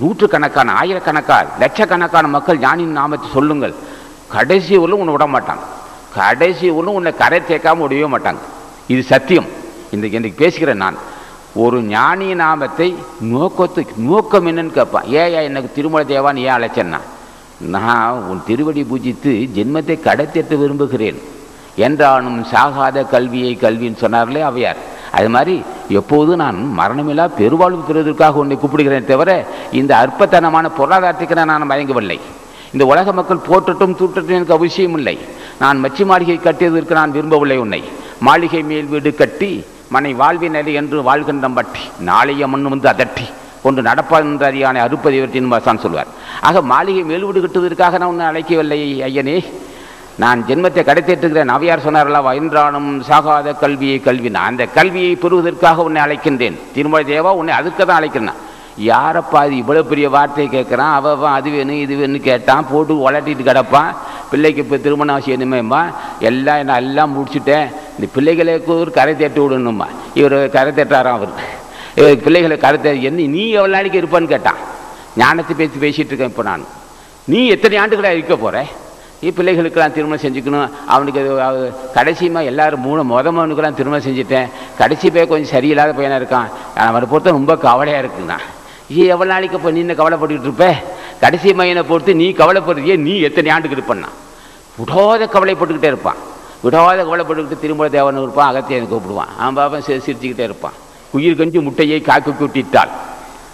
நூற்றுக்கணக்கான 0.00 0.72
ஆயிரக்கணக்கான 0.80 1.46
லட்சக்கணக்கான 1.62 2.28
மக்கள் 2.36 2.62
ஞானியின் 2.66 2.98
நாமத்தை 3.00 3.28
சொல்லுங்கள். 3.36 3.74
கடைசி 4.34 4.74
ஒன்றும் 4.84 5.00
உன்னை 5.02 5.14
விட 5.14 5.26
மாட்டாங்க. 5.34 5.64
கடைசி 6.18 6.66
ஒன்றும் 6.78 6.96
உன்னை 6.98 7.12
கரை 7.22 7.38
தேக்காமல் 7.50 7.84
விடவே 7.84 8.08
மாட்டாங்க. 8.14 8.42
இது 8.92 9.02
சத்தியம். 9.12 9.48
இந்த 9.94 10.06
இன்றைக்கு 10.06 10.42
பேசுகிறேன் 10.44 10.82
நான். 10.84 10.98
ஒரு 11.64 11.78
ஞானி 11.82 12.28
நாமத்தை 12.40 12.88
நோக்கத்து 13.32 13.82
நோக்கம் 14.08 14.46
என்னன்னு 14.50 14.72
கேட்பான் 14.78 15.06
ஏயா 15.20 15.40
எனக்கு 15.50 15.68
திருமல 15.76 16.02
தேவான்னு 16.12 16.44
ஏன் 16.48 16.56
அழைச்சேன்னா? 16.56 17.00
நான் 17.74 18.18
உன் 18.30 18.42
திருவடி 18.48 18.82
பூஜித்து 18.90 19.32
ஜென்மத்தை 19.56 19.96
கடத்தேற்ற 20.08 20.56
விரும்புகிறேன். 20.62 21.18
என்றானும் 21.86 22.40
சாகாத 22.52 23.06
கல்வியை 23.14 23.52
கல்வின்னு 23.62 24.02
சொன்னார்களே 24.04 24.42
அவையார். 24.50 24.82
அது 25.18 25.28
மாதிரி 25.36 25.56
எப்போது 25.88 26.36
நான் 26.36 26.56
மரணமில்லா 26.78 27.26
பெருவாழ்வு 27.38 27.82
பெறுவதற்காக 27.88 28.42
உன்னை 28.42 28.58
கூப்பிடுகிறேன் 28.62 29.10
தவிர 29.12 29.30
இந்த 29.80 29.92
அற்பத்தனமான 30.02 30.70
பொருளாதாரத்துக்கு 30.78 31.44
நான் 31.52 31.70
மயங்கவில்லை. 31.70 32.18
இந்த 32.72 32.84
உலக 32.92 33.12
மக்கள் 33.12 33.46
போற்றட்டும் 33.48 33.96
தூற்றட்டும் 33.98 34.36
எனக்கு 34.38 34.56
அவசியம் 34.56 34.96
இல்லை 34.96 35.18
நான் 35.58 35.84
மச்சி 35.84 36.04
மாளிகை 36.04 36.38
கட்டியதற்கு 36.44 36.98
நான் 37.00 37.14
விரும்பவில்லை 37.16 37.58
உன்னை. 37.64 37.82
மாளிகை 38.20 38.62
மேல் 38.62 38.90
வீடு 38.92 39.14
கட்டி 39.14 39.50
மனை 39.94 40.14
வாழ்வின் 40.14 40.56
நிலை 40.58 40.72
என்று 40.80 40.98
வாழ்கின்றம் 41.08 41.56
பட்டி 41.58 41.82
நாளைய 42.10 42.46
மண் 42.46 42.72
வந்து 42.74 42.88
அதட்டி 42.92 43.26
கொண்டு 43.62 43.82
நடப்பான்ற 43.82 44.50
அறியானை 44.50 44.80
அறுப்பதை 44.86 45.60
தான் 45.68 45.82
சொல்வார். 45.84 46.10
ஆக 46.40 46.62
மாளிகை 46.62 47.02
மேல் 47.02 47.24
வீடு 47.24 47.44
கட்டுவதற்காக 47.44 47.98
நான் 47.98 48.08
உன்னை 48.08 48.26
அழைக்கவில்லை 48.26 48.80
ஐயனே. 49.08 49.44
நான் 50.22 50.44
ஜென்மத்தை 50.48 50.82
கடைத்தேற்றுகிறேன் 50.88 51.54
அவையார் 51.54 51.86
சொன்னார்களா 51.86 52.20
என்றானும் 52.40 52.90
சாகாத 53.08 53.52
கல்வியை 53.62 53.96
கல்வி 54.06 54.30
நான். 54.36 54.50
அந்த 54.50 54.64
கல்வியை 54.76 55.14
பெறுவதற்காக 55.22 55.84
உன்னை 55.88 56.00
அழைக்கின்றேன். 56.04 56.56
திருமலை 56.74 57.04
தேவா 57.14 57.30
உன்னை 57.40 57.52
அதுக்கு 57.60 57.82
தான் 57.82 57.98
அழைக்கிறேன். 58.00 58.38
யாரப்பா 58.90 59.38
அது 59.44 59.54
இவ்வளோ 59.62 59.82
பெரிய 59.90 60.06
வார்த்தையை 60.14 60.48
கேட்குறான் 60.54 60.94
அவன் 60.96 61.34
அது 61.38 61.50
வேணும் 61.56 61.82
இது 61.82 61.94
வேணும்னு 62.00 62.20
கேட்டான். 62.28 62.64
போட்டு 62.70 62.94
உலட்டிட்டு 63.08 63.44
கிடப்பான். 63.50 63.90
பிள்ளைக்கு 64.30 64.62
இப்போ 64.64 64.78
திருமணம் 64.86 65.24
செய்யணுமேம்மா 65.26 65.82
எல்லாம் 66.30 66.64
நான் 66.70 66.82
எல்லாம் 66.84 67.12
முடிச்சுட்டேன். 67.16 67.68
இந்த 67.96 68.08
பிள்ளைகளுக்கு 68.16 68.72
ஒரு 68.82 68.90
கரை 68.98 69.14
தேட்டு 69.20 69.42
விடணும்மா. 69.44 69.88
இவர் 70.20 70.36
கரை 70.56 70.72
தேட்டாராம் 70.78 71.18
அவர். 71.18 71.34
இவர் 72.00 72.24
பிள்ளைகளை 72.24 72.58
கரை 72.64 72.80
தே 72.86 72.90
என்ன 73.10 73.28
நீ 73.36 73.44
எவ்வளோ 73.58 73.74
நாளைக்கு 73.76 74.00
இருப்பான்னு 74.02 74.32
கேட்டான். 74.34 74.60
ஞானத்தை 75.22 75.54
பேசி 75.60 75.76
பேசிகிட்டு 75.84 76.12
இருக்கேன் 76.12 76.32
இப்போ 76.34 76.46
நான். 76.50 76.66
நீ 77.32 77.40
எத்தனை 77.54 77.78
ஆண்டுகளாக 77.84 78.18
இருக்க 78.18 78.36
போகிற 78.44 78.66
பிள்ளைகளுக்கெல்லாம் 79.22 79.92
திருமணம் 79.92 80.20
செஞ்சுக்கணும். 80.22 80.70
அவனுக்கு 80.86 81.20
அது 81.20 81.42
அவ- 81.42 81.68
கடைசியுமா 81.94 82.44
எல்லாரும் 82.44 82.80
மூணு 82.80 83.04
முதமனுக்கெல்லாம் 83.04 83.74
திருமணம் 83.74 84.06
செஞ்சுட்டேன். 84.06 84.48
கடைசி 84.78 85.10
பையன் 85.10 85.28
கொஞ்சம் 85.28 85.60
சரியில்லாத 85.60 85.94
பையனாக 85.94 86.24
இருக்கான். 86.24 86.78
அவனை 86.78 87.08
பொறுத்த 87.08 87.30
ரொம்ப 87.30 87.56
கவலையாக 87.56 88.06
இருக்குண்ணா. 88.06 88.38
ஏ 88.98 89.06
எவ்வளோ 89.06 89.32
நாளைக்கு 89.32 89.56
இப்போ 89.56 89.70
நீ 89.70 89.78
என்ன 89.78 89.92
கவலைப்பட்டுக்கிட்டு 89.92 90.40
இருப்ப? 90.40 90.74
கடைசி 91.20 91.52
மையனை 91.52 91.82
பொறுத்து 91.82 92.14
நீ 92.14 92.30
கவலைப்படுறியே 92.30 92.96
நீ 92.96 93.20
எத்தனை 93.20 93.50
ஆண்டுக்கு 93.50 93.82
இருப்பண்ணா 93.82 94.04
விடாத 94.76 95.26
கவலைப்பட்டுக்கிட்டே 95.32 95.84
இருப்பான். 95.84 96.16
விடாத 96.64 97.02
கவலைப்பட்டுக்கிட்டு 97.04 97.60
திருமண 97.60 97.88
தேவன் 97.88 98.18
இருப்பான் 98.18 98.54
அகத்தியனை 98.54 98.88
கூப்பிடுவான். 98.88 99.38
அவன் 99.38 99.64
பாப்பன் 99.64 99.90
சி- 99.90 100.00
சிரிச்சுக்கிட்டே 100.06 100.38
இருப்பான். 100.38 100.72
உயிர் 101.10 101.36
கஞ்சி 101.36 101.58
முட்டையை 101.58 102.02
காக்கு 102.06 102.34
கூட்டிட்டாள். 102.40 102.88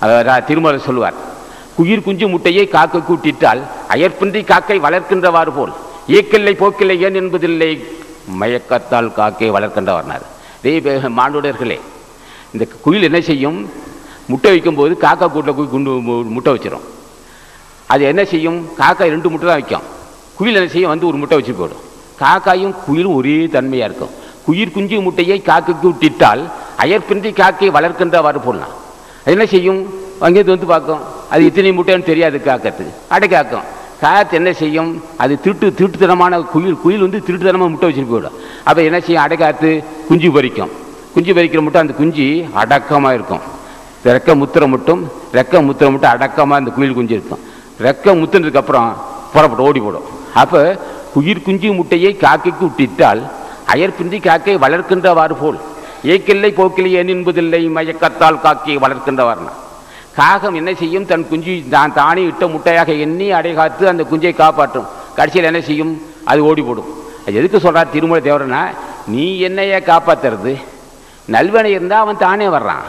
அதை 0.00 0.44
திருமலை 0.44 0.78
சொல்லுவார். 0.78 1.31
குயிர் 1.78 2.02
குஞ்சு 2.02 2.28
முட்டையை 2.28 2.68
காக்க 2.68 2.98
கூட்டிட்டால் 2.98 3.60
அயற்பின்றி 3.88 4.44
காக்கை 4.44 4.80
வளர்க்கின்றவாறு 4.80 5.52
போல். 5.56 5.72
ஏக்கில்லை 6.08 6.52
போக்கில்லை 6.52 7.02
ஏன் 7.02 7.14
என்பதில்லை? 7.14 7.84
மயக்கத்தால் 8.40 9.12
காக்கை 9.12 9.50
வளர்க்கின்றவர்னார். 9.50 10.22
இதே 10.62 10.80
பே- 10.80 11.10
மானுடர்களே 11.10 11.80
இந்த 12.52 12.66
குயில் 12.80 13.02
என்ன 13.02 13.20
செய்யும்? 13.20 13.70
முட்டை 14.26 14.50
வைக்கும்போது 14.50 14.98
காக்கா 15.00 15.28
கூட்டில் 15.28 15.54
போய் 15.54 15.68
குண்டு 15.68 15.90
முட்டை 15.90 16.52
வச்சிடும் 16.52 16.80
அது 17.86 18.04
என்ன 18.04 18.24
செய்யும்? 18.24 18.68
காக்கா 18.78 18.98
ரெண்டு 18.98 19.30
முட்டை 19.30 19.48
தான் 19.48 19.58
வைக்கும். 19.58 19.82
குயில் 20.36 20.54
என்ன 20.54 20.68
செய்யும்? 20.68 20.90
வந்து 20.90 21.06
ஒரு 21.06 21.16
முட்டை 21.16 21.38
வச்சு 21.38 21.52
போடும். 21.52 21.90
காக்காயும் 22.20 22.74
குயிலும் 22.86 23.14
ஒரே 23.14 23.46
தன்மையாக 23.46 23.92
இருக்கும். 23.92 24.20
குயிர் 24.46 24.72
குஞ்சு 24.72 25.00
முட்டையை 25.00 25.42
காக்கைக்கு 25.46 25.86
விட்டிட்டால் 25.86 26.50
அயற்பின்றி 26.78 27.32
காக்கை 27.32 27.70
வளர்க்கின்றவாறு 27.70 28.40
போடலாம். 28.44 28.80
அது 29.20 29.30
என்ன 29.30 29.46
செய்யும்? 29.46 29.94
அங்கேருந்து 30.20 30.44
வந்து 30.44 30.66
பார்க்கும். 30.66 31.20
அது 31.32 31.42
இத்தனை 31.48 31.70
முட்டைன்னு 31.78 32.08
தெரியாது 32.10 32.38
காக்கத்துக்கு. 32.48 32.92
அடைக்காக்கும் 33.14 33.66
காத்து 34.02 34.34
என்ன 34.38 34.50
செய்யும்? 34.60 34.90
அது 35.22 35.34
திருட்டு 35.42 35.66
திருட்டுத்தனமான 35.78 36.40
குயில் 36.52 36.78
குயில் 36.84 37.04
வந்து 37.06 37.18
திருட்டுத்தனமாக 37.26 37.70
முட்டை 37.72 37.88
வச்சுட்டு 37.88 38.12
போயிடும் 38.12 38.36
அப்போ 38.68 38.80
என்ன 38.88 38.98
செய்யும்? 39.06 39.22
அடைக்காத்து 39.24 39.68
குஞ்சு 40.08 40.28
பறிக்கும். 40.36 40.72
குஞ்சு 41.14 41.32
பறிக்கிற 41.36 41.60
மட்டும் 41.64 41.82
அந்த 41.84 41.94
குஞ்சு 42.00 42.26
அடக்கமாக 42.62 43.16
இருக்கும். 43.18 43.42
ரெக்க 44.14 44.34
முத்திர 44.40 44.66
மட்டும் 44.74 45.02
ரெக்க 45.38 45.62
முத்திர 45.68 45.86
மட்டும் 45.94 46.12
அடக்கமாக 46.14 46.60
அந்த 46.62 46.72
குயில் 46.78 46.96
குஞ்சு 46.98 47.14
இருக்கும். 47.18 47.42
ரெக்க 47.86 48.14
முத்துனதுக்கப்புறம் 48.20 48.90
புறப்பட்டு 49.34 49.66
ஓடி 49.68 49.80
போடும். 49.86 50.08
அப்போ 50.42 50.62
உயிர் 51.20 51.44
குஞ்சு 51.46 51.68
முட்டையை 51.78 52.12
காக்கைக்கு 52.24 52.64
விட்டிட்டால் 52.68 53.22
அயற்பின்றி 53.72 54.20
காக்கை 54.28 54.56
வளர்க்கின்றவாறு 54.66 55.34
போல். 55.42 55.58
ஏக்கில்லை 56.12 56.52
போக்கில்லை 56.60 56.92
என்பதில்லை 57.16 57.64
மயக்கத்தால் 57.78 58.42
காக்கையை 58.46 58.78
வளர்க்கின்றவார்னா 58.84 59.52
காகம் 60.16 60.54
என்ன 60.54 60.74
செய்யும்? 60.74 61.06
தன் 61.06 61.28
குஞ்சு 61.28 61.62
தான் 61.70 61.92
தானே 61.92 62.22
இட்ட 62.22 62.46
முட்டையாக 62.46 62.92
எண்ணி 62.92 63.30
அடைகாத்து 63.30 63.88
அந்த 63.88 64.02
குஞ்சை 64.02 64.34
காப்பாற்றும். 64.34 64.86
கடைசியில் 65.14 65.50
என்ன 65.52 65.60
செய்யும்? 65.60 66.02
அது 66.24 66.44
ஓடி 66.44 66.62
போடும். 66.62 66.90
அது 67.26 67.34
எதுக்கு 67.34 67.60
சொல்கிறார் 67.60 67.90
திருமலை 67.90 68.30
தேவரனா 68.30 68.62
நீ 69.06 69.38
என்னையே 69.38 69.78
காப்பாத்துறது? 69.78 70.60
நல்வனை 71.24 71.70
இருந்தால் 71.70 72.00
அவன் 72.00 72.18
தானே 72.18 72.46
வர்றான். 72.46 72.84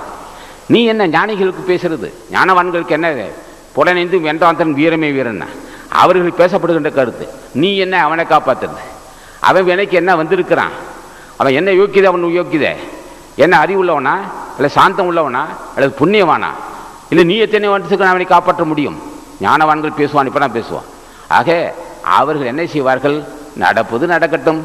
நீ 0.66 0.86
என்ன 0.86 1.08
ஞானிகளுக்கு 1.08 1.64
பேசுறது? 1.68 2.14
ஞானவான்களுக்கு 2.32 2.88
என்ன? 2.88 3.26
புலனைந்து 3.74 4.18
வென்றாந்தன் 4.18 4.74
வீரமே 4.74 5.12
வீரன்னா. 5.12 5.46
அவர்கள் 5.90 6.38
பேசப்படுகின்ற 6.38 6.94
கருத்து. 6.94 7.30
நீ 7.54 7.78
என்ன 7.78 8.02
அவனை 8.02 8.26
காப்பாத்துறது 8.26 8.84
அவன் 9.40 9.64
வினைக்கு 9.64 9.92
என்ன 9.92 10.16
வந்திருக்கிறான்? 10.16 10.72
அவன் 11.38 11.54
என்ன 11.54 11.72
யோக்கியதை 11.72 12.04
அவன் 12.04 12.24
யோக்கியதை? 12.24 12.76
என்ன 13.36 13.58
அறிவுள்ளவனா? 13.64 14.16
இல்லை 14.56 14.70
சாந்தம் 14.70 15.10
உள்ளவனா? 15.12 15.46
அல்லது 15.76 16.06
புண்ணியவானா? 16.06 16.52
இல்லை 17.14 17.34
நீ 17.34 17.42
எத்தனை 17.42 17.70
வருஷத்துக்கு 17.70 18.08
அவனை 18.08 18.26
காப்பாற்ற 18.26 18.64
முடியும்? 18.64 18.96
ஞானவான்கள் 19.42 19.92
பேசுவான் 19.98 20.26
இப்போ 20.26 20.40
நான் 20.40 20.54
பேசுவான். 20.54 20.82
ஆக 21.28 21.74
அவர்கள் 22.02 22.46
என்ன 22.46 22.66
செய்வார்கள்? 22.66 23.24
நடப்பது 23.56 24.08
நடக்கட்டும். 24.08 24.62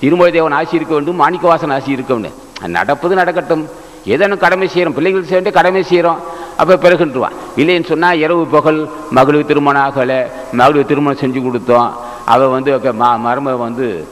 திருமொழி 0.00 0.32
தேவன் 0.32 0.52
ஆசி 0.52 0.76
இருக்க 0.76 0.94
வேண்டும் 0.94 1.20
மாணிக்கவாசன் 1.20 1.72
ஆசி 1.72 1.90
இருக்க 1.90 2.14
வேண்டும். 2.14 2.32
நடப்பது 2.66 3.14
நடக்கட்டும். 3.14 3.68
ஏதேனும் 4.04 4.38
கடமை 4.38 4.66
செய்கிறோம் 4.66 4.94
பிள்ளைகள் 4.94 5.20
செய்ய 5.20 5.34
வேண்டிய 5.34 5.56
கடமை 5.56 5.82
செய்கிறோம் 5.82 6.18
அப்போ 6.56 6.74
பிறகுன்றுவான். 6.74 7.32
இல்லைன்னு 7.56 7.84
சொன்னால் 7.84 8.18
இரவு 8.18 8.46
பகல் 8.46 8.90
மகளுக்கு 9.10 9.46
திருமணம் 9.46 9.90
ஆகலை. 9.90 10.26
மகளுக்கு 10.52 10.86
திருமணம் 10.86 11.18
செஞ்சு 11.18 11.50
கொடுத்தோம். 11.50 11.92
அவள் 12.24 12.48
வந்து 12.48 12.80
க- 12.80 12.88
ம 12.88 13.20
மருமக 13.26 13.56
வந்து 13.56 14.06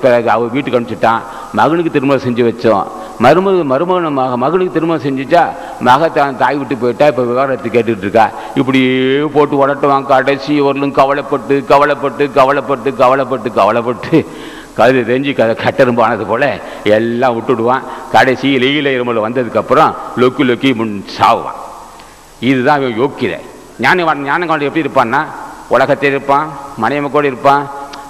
பிறகு 0.00 0.30
அவள் 0.30 0.48
வீட்டுக்கு 0.48 0.80
அனுப்பிச்சிட்டான். 0.80 1.20
மகனுக்கு 1.52 1.90
திருமணம் 1.90 2.22
செஞ்சு 2.22 2.40
வச்சோம். 2.40 2.86
மருமக 3.22 3.64
மருமகன் 3.64 4.12
மக 4.12 4.36
மகனுக்கு 4.36 4.72
திருமணம் 4.72 5.02
செஞ்சுட்டா 5.02 5.48
மகத்தான் 5.80 6.36
தாய் 6.36 6.58
விட்டு 6.58 6.76
போயிட்டா 6.76 7.06
இப்போ 7.06 7.22
விவகாரத்தை 7.22 7.70
கேட்டுக்கிட்டு 7.70 8.06
இருக்கா? 8.06 8.26
இப்படியே 8.60 9.20
போட்டு 9.34 9.54
உடட்டுவான். 9.62 10.06
கடைசி 10.06 10.60
வரலும் 10.60 10.96
கவலைப்பட்டு 11.00 11.64
கவலைப்பட்டு 11.72 12.24
கவலைப்பட்டு 12.38 12.94
கவலைப்பட்டு 13.02 13.50
கவலைப்பட்டு. 13.60 14.18
கழுது 14.78 15.00
தெரிஞ்சு 15.10 15.32
க 15.34 15.44
கட்டெரும்பு 15.64 16.02
ஆனது 16.04 16.24
போல் 16.26 16.48
எல்லாம் 16.96 17.36
விட்டுடுவான். 17.36 17.84
கடைசி 18.12 18.48
லெயில 18.64 18.94
இருமல் 18.96 19.24
வந்ததுக்கப்புறம் 19.26 19.90
லொக்கி 20.22 20.44
லொக்கி 20.50 20.74
முன் 20.74 20.94
சாவான் 21.16 21.60
இதுதான் 22.40 22.80
இவன் 22.82 23.00
யோக்கியதை 23.02 23.40
ஞானவான் 23.84 24.24
ஞானகாண்டி 24.28 24.68
எப்படி 24.68 24.84
இருப்பான்னா 24.86 25.20
உலகத்தில் 25.68 26.10
இருப்பான் 26.10 26.48
மனைவி 26.78 27.08
கூட 27.10 27.26
இருப்பான் 27.26 27.62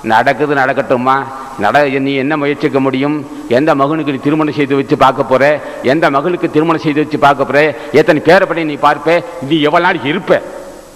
நடக்குது 0.03 0.55
நடக்கட்டுமா 0.55 1.17
நட 1.59 1.89
நீ 1.89 2.15
என்ன 2.15 2.37
முயற்சிக்க 2.37 2.81
முடியும்? 2.81 3.17
எந்த 3.49 3.75
மகனுக்கு 3.75 4.13
நீ 4.13 4.19
திருமணம் 4.19 4.55
செய்து 4.55 4.75
வச்சு 4.77 4.97
பார்க்க 4.97 5.23
போற? 5.25 5.61
எந்த 5.83 6.11
மகளுக்கு 6.11 6.51
திருமணம் 6.51 6.81
செய்து 6.81 7.03
வச்சு 7.03 7.19
பார்க்க 7.19 7.45
போற? 7.45 7.59
எத்தனை 7.93 8.23
பேரப்படி 8.25 8.65
நீ 8.65 8.75
பார்ப்ப? 8.75 9.25
நீ 9.49 9.61
எவ்வளவு 9.61 9.85
நாள் 9.87 10.09
இருப்ப? 10.11 10.43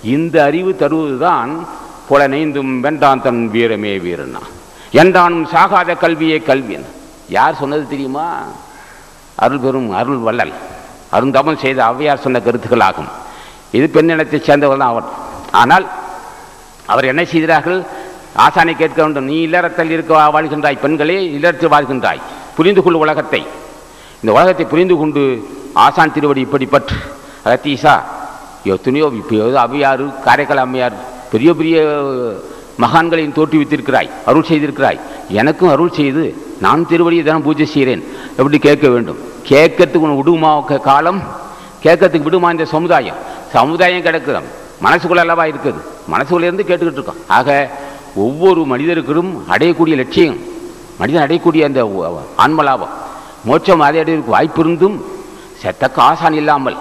இந்த 0.03 0.45
அறிவு 0.45 0.77
தருவதுதான் 0.81 1.67
புல 2.09 2.29
நெய்ந்தும் 2.29 2.73
வென்றான் 2.85 3.23
தன் 3.23 3.51
வீரமே 3.51 3.99
வீரனா. 3.99 4.43
என்றானும் 4.93 5.47
சாகாத 5.55 5.95
கல்வியே 5.95 6.43
கல்வியன். 6.43 6.87
யார் 7.29 7.55
சொன்னது 7.55 7.89
தெரியுமா? 7.89 8.27
அருள் 9.37 9.59
பெரும் 9.59 9.91
அருள் 9.91 10.17
வள்ளல். 10.17 10.55
அருந்தமன் 11.13 11.63
செய்த 11.65 11.85
அவ்வையார் 11.85 12.25
சொன்ன 12.25 12.41
கருத்துக்கள் 12.41 12.81
ஆகும் 12.81 13.09
இது 13.73 13.87
பெண்ணினத்தைச் 13.95 14.47
சேர்ந்தவர் 14.49 14.79
தான் 14.79 14.89
அவர் 14.89 15.05
ஆனால் 15.51 15.87
அவர் 16.87 17.05
என்ன 17.05 17.25
செய்கிறார்கள்? 17.25 17.85
ஆசானை 18.45 18.75
கேட்க 18.83 18.99
வேண்டும். 19.05 19.29
நீ 19.31 19.37
இல்லறத்தில் 19.47 19.95
இருக்க 19.97 20.13
வாழ்கின்றாய் 20.37 20.83
பெண்களே 20.85 21.17
இல்லறத்தில் 21.37 21.73
வாழ்கின்றாய். 21.75 22.21
புரிந்து 22.57 22.81
கொள் 22.85 23.03
உலகத்தை. 23.05 23.41
இந்த 24.21 24.31
உலகத்தை 24.37 24.65
புரிந்து 24.73 24.95
கொண்டு 25.01 25.23
ஆசான் 25.87 26.15
திருவடி 26.17 26.41
இப்படி 26.47 26.67
பற்று. 26.75 26.99
ரத்தீசா 27.51 27.95
எத்தனையோ 28.75 29.07
இப்போ 29.21 29.35
ஏதோ 29.49 29.59
அவ்வையார் 29.65 30.03
காரைக்கால் 30.27 30.63
அம்மையார் 30.65 30.97
பெரிய 31.33 31.51
பெரிய 31.59 31.77
மகான்களையும் 32.83 33.35
தோற்றுவித்திருக்கிறாய் 33.37 34.11
அருள் 34.31 34.49
செய்திருக்கிறாய். 34.51 34.99
எனக்கும் 35.41 35.73
அருள் 35.75 35.97
செய்து 35.99 36.25
நான் 36.65 36.89
திருவடியை 36.91 37.23
தினம் 37.29 37.47
பூஜை 37.47 37.67
செய்கிறேன். 37.75 38.03
எப்படி 38.39 38.59
கேட்க 38.67 38.87
வேண்டும்? 38.95 39.19
கேட்கறதுக்கு 39.51 40.07
உனக்கு 40.07 40.23
விடுமா 40.23 40.53
காலம்? 40.91 41.21
கேட்கறதுக்கு 41.85 42.29
விடுமா 42.29 42.49
இந்த 42.55 42.67
சமுதாயம்? 42.75 43.19
சமுதாயம் 43.57 44.07
கிடக்குறோம் 44.07 44.49
மனசுக்குள்ள 44.87 45.23
அளவாக 45.27 45.53
இருக்குது? 45.53 45.81
மனசுக்குள்ளேருந்து 46.13 46.67
கேட்டுக்கிட்டு 46.69 47.01
இருக்கோம். 47.01 47.23
ஆக 47.39 47.49
ஒவ்வொரு 48.25 48.61
மனிதருக்கும் 48.73 49.31
அடையக்கூடிய 49.55 49.97
லட்சியம் 50.01 50.39
மனிதன் 51.01 51.25
அடையக்கூடிய 51.25 51.63
அந்த 51.69 51.81
ஆன்மலாபம். 52.45 52.95
மோட்சம் 53.49 53.83
அதை 53.87 53.99
அடைவதற்கு 54.03 54.35
வாய்ப்பு 54.37 54.61
இருந்தும் 54.65 54.97
தக்க 55.83 55.99
ஆசான் 56.11 56.37
இல்லாமல் 56.41 56.77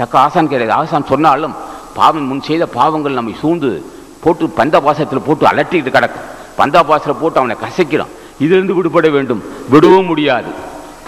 தக்க 0.00 0.14
ஆசான் 0.24 0.50
கிடையாது. 0.52 0.76
ஆசான் 0.80 1.10
சொன்னாலும் 1.12 1.54
பாவம் 1.98 2.28
முன் 2.30 2.46
செய்த 2.48 2.64
பாவங்கள் 2.78 3.18
நம்மை 3.18 3.34
சூழ்ந்து 3.40 3.70
போட்டு 4.24 4.44
பந்த 4.58 4.76
பாசத்தில் 4.86 5.26
போட்டு 5.26 5.44
அலட்டிட்டு 5.50 5.90
கிடக்கும். 5.96 6.26
பந்தா 6.60 6.80
பாசத்தில் 6.90 7.20
போட்டு 7.22 7.40
அவனை 7.40 7.56
கசைக்கிறோம். 7.64 8.12
இதிலிருந்து 8.44 8.74
விடுபட 8.78 9.08
வேண்டும். 9.16 9.42
விடவும் 9.72 10.08
முடியாது. 10.10 10.50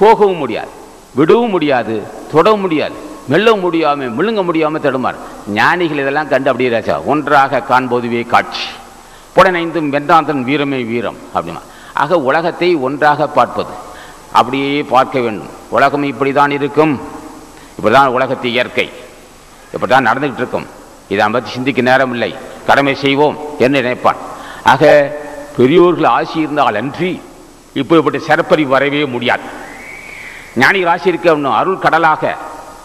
போகவும் 0.01 0.41
முடியாது. 0.43 0.73
விடவும் 1.19 1.55
முடியாது. 1.55 1.95
தொடவும் 2.33 2.65
முடியாது. 2.65 2.97
மெல்லவும் 3.33 3.65
முடியாமல் 3.67 4.15
முழுங்க 4.19 4.43
முடியாமல் 4.49 4.85
தடுமாறு 4.85 5.19
ஞானிகள் 5.57 6.03
இதெல்லாம் 6.03 6.31
கண்டு 6.33 6.51
அப்படியே 6.51 6.75
ராஜா 6.77 6.95
ஒன்றாக 7.13 7.63
காண்போதுவே 7.71 8.21
காட்சி. 8.35 8.67
புடனைந்தும் 9.39 9.91
வென்றாந்தன் 9.95 10.43
வீரமே 10.43 10.83
வீரம் 10.83 11.19
அப்படின்னா. 11.35 11.63
ஆக 11.93 12.19
உலகத்தை 12.19 12.75
ஒன்றாக 12.75 13.29
பார்ப்பது. 13.29 13.73
அப்படியே 14.33 14.83
பார்க்க 14.83 15.21
வேண்டும். 15.21 15.51
உலகம் 15.69 16.03
இப்படி 16.03 16.33
தான் 16.33 16.51
இருக்கும். 16.51 17.01
இப்படிதான் 17.79 18.07
உலகத்து 18.07 18.51
இயற்கை. 18.51 18.91
இப்படி 19.75 19.93
தான் 19.93 20.07
நடந்துக்கிட்டு 20.07 20.43
இருக்கும் 20.43 20.67
இதை 21.09 21.29
பற்றி 21.29 21.51
சிந்திக்க 21.51 21.83
நேரம் 21.83 22.13
இல்லை 22.13 22.35
கடமை 22.67 22.95
செய்வோம் 22.95 23.37
என்று 23.59 23.83
நினைப்பான். 23.83 24.17
ஆக 24.65 25.17
பெரியோர்கள் 25.57 26.05
ஆசி 26.05 26.39
இருந்தால் 26.39 26.75
அன்றி 26.75 27.21
இப்படிப்பட்ட 27.75 28.19
சிறப்பறிவு 28.19 28.69
வரவே 28.69 29.05
முடியாது. 29.05 29.43
ஞானிகள் 30.57 30.93
ஆசி 30.93 31.09
இருக்க 31.09 31.37
அருள் 31.61 31.79
கடலாக 31.79 32.37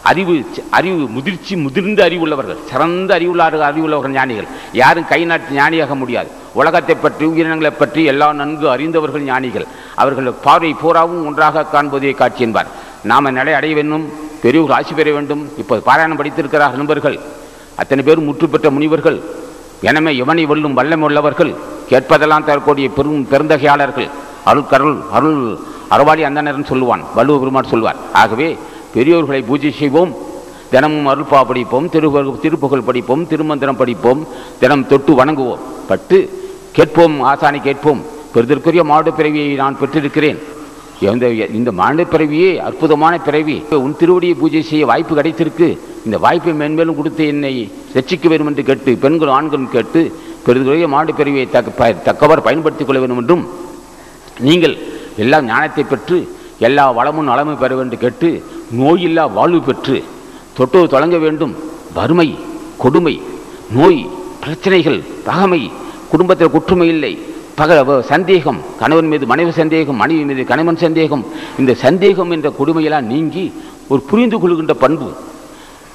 அறிவு 0.03 0.49
அறிவு 0.69 1.07
முதிர்ச்சி 1.07 1.55
முதிர்ந்த 1.55 2.09
அறிவுள்ளவர்கள் 2.09 2.63
சிறந்த 2.69 3.19
அறிவுள்ளார்கள் 3.19 3.67
அறிவுள்ளவர்கள் 3.69 4.17
ஞானிகள். 4.19 4.47
யாரும் 4.73 5.07
கை 5.07 5.25
நாட்டு 5.25 5.53
ஞானியாக 5.53 5.95
முடியாது. 5.95 6.31
உலகத்தை 6.61 6.95
பற்றி 6.95 7.23
உயிரினங்களை 7.31 7.71
பற்றி 7.81 8.01
எல்லாம் 8.11 8.39
நன்கு 8.41 8.65
அறிந்தவர்கள் 8.73 9.27
ஞானிகள். 9.29 9.67
அவர்கள் 10.01 10.27
பார்வை 10.45 10.71
பூராவும் 10.81 11.25
ஒன்றாக 11.29 11.65
காண்பதே 11.73 12.11
காட்சி 12.21 12.41
என்பார். 12.47 12.69
நாம் 13.11 13.35
நடை 13.39 13.53
அடைய 13.59 13.73
வேண்டும் 13.79 14.05
பெரியவர்கள் 14.43 14.77
ஆசி 14.77 14.93
பெற 14.99 15.09
வேண்டும். 15.17 15.43
இப்போது 15.61 15.85
பாராயணம் 15.87 16.19
படித்திருக்கிறார் 16.19 16.77
நண்பர்கள் 16.81 17.17
அத்தனை 17.81 18.01
பேரும் 18.07 18.27
முற்று 18.29 18.47
பெற்ற 18.53 18.67
முனிவர்கள் 18.75 19.17
எனவே 19.89 20.11
எவனை 20.23 20.43
வெல்லும் 20.51 20.77
வல்லமை 20.79 21.05
உள்ளவர்கள் 21.07 21.53
கேட்பதெல்லாம் 21.91 22.45
தரக்கூடிய 22.49 22.87
பெரும் 22.97 23.23
பெருந்தகையாளர்கள். 23.31 24.09
அருள் 24.49 24.69
கருள் 24.71 24.97
அருள் 25.17 25.39
அறவாளி 25.95 26.21
அந்தனர்னு 26.27 26.69
சொல்லுவான் 26.71 27.03
வள்ளுவ 27.17 27.37
பெருமான் 27.41 27.71
சொல்வார். 27.73 27.99
ஆகவே 28.21 28.47
பெரியோர்களை 28.95 29.41
பூஜை 29.49 29.71
செய்வோம் 29.81 30.11
தினமும் 30.73 31.07
அருள்பா 31.07 31.43
படிப்போம் 31.43 31.89
திரு 31.89 32.38
திருப்புகழ் 32.41 32.81
படிப்போம் 32.81 33.27
திருமந்திரம் 33.27 33.75
படிப்போம் 33.75 34.27
தினம் 34.59 34.88
தொட்டு 34.88 35.25
வணங்குவோம். 35.25 35.59
பட்டு 35.88 36.17
கேட்போம் 36.71 37.23
ஆசானை 37.23 37.62
கேட்போம். 37.62 38.01
பெருதற்குரிய 38.33 38.83
மாடு 38.83 39.13
பிறவியை 39.13 39.55
நான் 39.55 39.77
பெற்றிருக்கிறேன். 39.79 40.39
இந்த 40.99 41.29
இந்த 41.29 41.71
மாநில 41.71 42.03
பிறவியே 42.03 42.57
அற்புதமான 42.57 43.17
பிறவி. 43.17 43.63
உன் 43.69 43.95
திருவடியை 43.99 44.33
பூஜை 44.39 44.62
செய்ய 44.62 44.86
வாய்ப்பு 44.86 45.15
கிடைத்திருக்கு. 45.15 45.77
இந்த 46.05 46.17
வாய்ப்பை 46.17 46.53
மென்மேலும் 46.53 46.95
கொடுத்து 46.95 47.27
என்னை 47.27 47.71
ரட்சிக்க 47.93 48.27
வேண்டும் 48.27 48.47
என்று 48.47 48.63
கேட்டு 48.63 48.97
பெண்களும் 49.01 49.33
ஆண்களும் 49.33 49.69
கேட்டு 49.69 50.01
பெருதுடைய 50.45 50.88
மாடு 50.88 51.13
பிறவியை 51.13 51.49
தக்க 51.49 51.71
ப- 51.71 52.01
தக்கவர் 52.03 52.41
பயன்படுத்திக் 52.41 52.88
கொள்ள 52.88 52.99
வேண்டும் 52.99 53.19
என்றும் 53.19 53.47
நீங்கள் 54.39 54.77
எல்லா 55.17 55.41
ஞானத்தை 55.41 55.83
பெற்று 55.83 56.36
எல்லா 56.59 56.91
வளமும் 56.91 57.25
நலமும் 57.25 57.57
பெற 57.57 57.75
வேண்டும் 57.75 57.99
கேட்டு 57.99 58.43
நோயில்லா 58.71 59.25
வாழ்வு 59.33 59.62
பெற்று 59.62 60.03
தொட்டு 60.57 60.87
தொடங்க 60.87 61.17
வேண்டும். 61.17 61.53
வறுமை 61.93 62.27
கொடுமை 62.77 63.21
நோய் 63.77 64.09
பிரச்சனைகள் 64.43 64.99
பகமை 65.27 65.61
குடும்பத்தில் 66.11 66.53
குற்றுமை 66.55 66.87
இல்லை. 66.87 67.13
பக 67.59 67.99
சந்தேகம் 67.99 68.59
கணவன் 68.79 69.07
மீது 69.07 69.25
மனைவி 69.31 69.51
சந்தேகம் 69.51 69.95
மனைவி 69.95 70.23
மீது 70.29 70.43
கணவன் 70.51 70.83
சந்தேகம் 70.85 71.23
இந்த 71.59 71.73
சந்தேகம் 71.73 72.31
என்ற 72.31 72.47
கொடுமையெல்லாம் 72.59 73.09
நீங்கி 73.13 73.43
ஒரு 73.87 74.01
புரிந்து 74.01 74.39
கொள்கின்ற 74.39 74.73
பண்பு. 74.73 75.07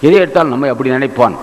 எதை 0.01 0.17
எடுத்தாலும் 0.19 0.51
நம்மை 0.51 0.71
அப்படி 0.71 0.91
நினைப்பான். 0.91 1.37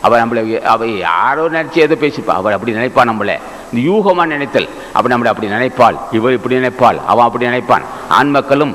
அவள் 0.00 0.20
நம்மளை 0.22 0.60
அவை 0.74 0.98
யாரோ 0.98 1.44
நினச்சி 1.48 1.78
ஏதோ 1.84 1.94
பேசிப்பா? 1.94 2.32
அவள் 2.40 2.52
அப்படி 2.52 2.72
நினைப்பான் 2.72 3.10
நம்மளை. 3.10 3.36
இந்த 3.72 3.80
யூகமாக 3.88 4.26
நினைத்தல். 4.26 4.68
அப்படி 4.92 5.14
நம்மளை 5.14 5.32
அப்படி 5.32 5.48
நினைப்பாள். 5.48 5.96
இவள் 6.12 6.32
இப்படி 6.32 6.54
நினைப்பாள். 6.54 6.98
அவன் 7.06 7.26
அப்படி 7.26 7.44
நினைப்பான். 7.44 7.82
ஆண் 8.08 8.30
மக்களும் 8.30 8.74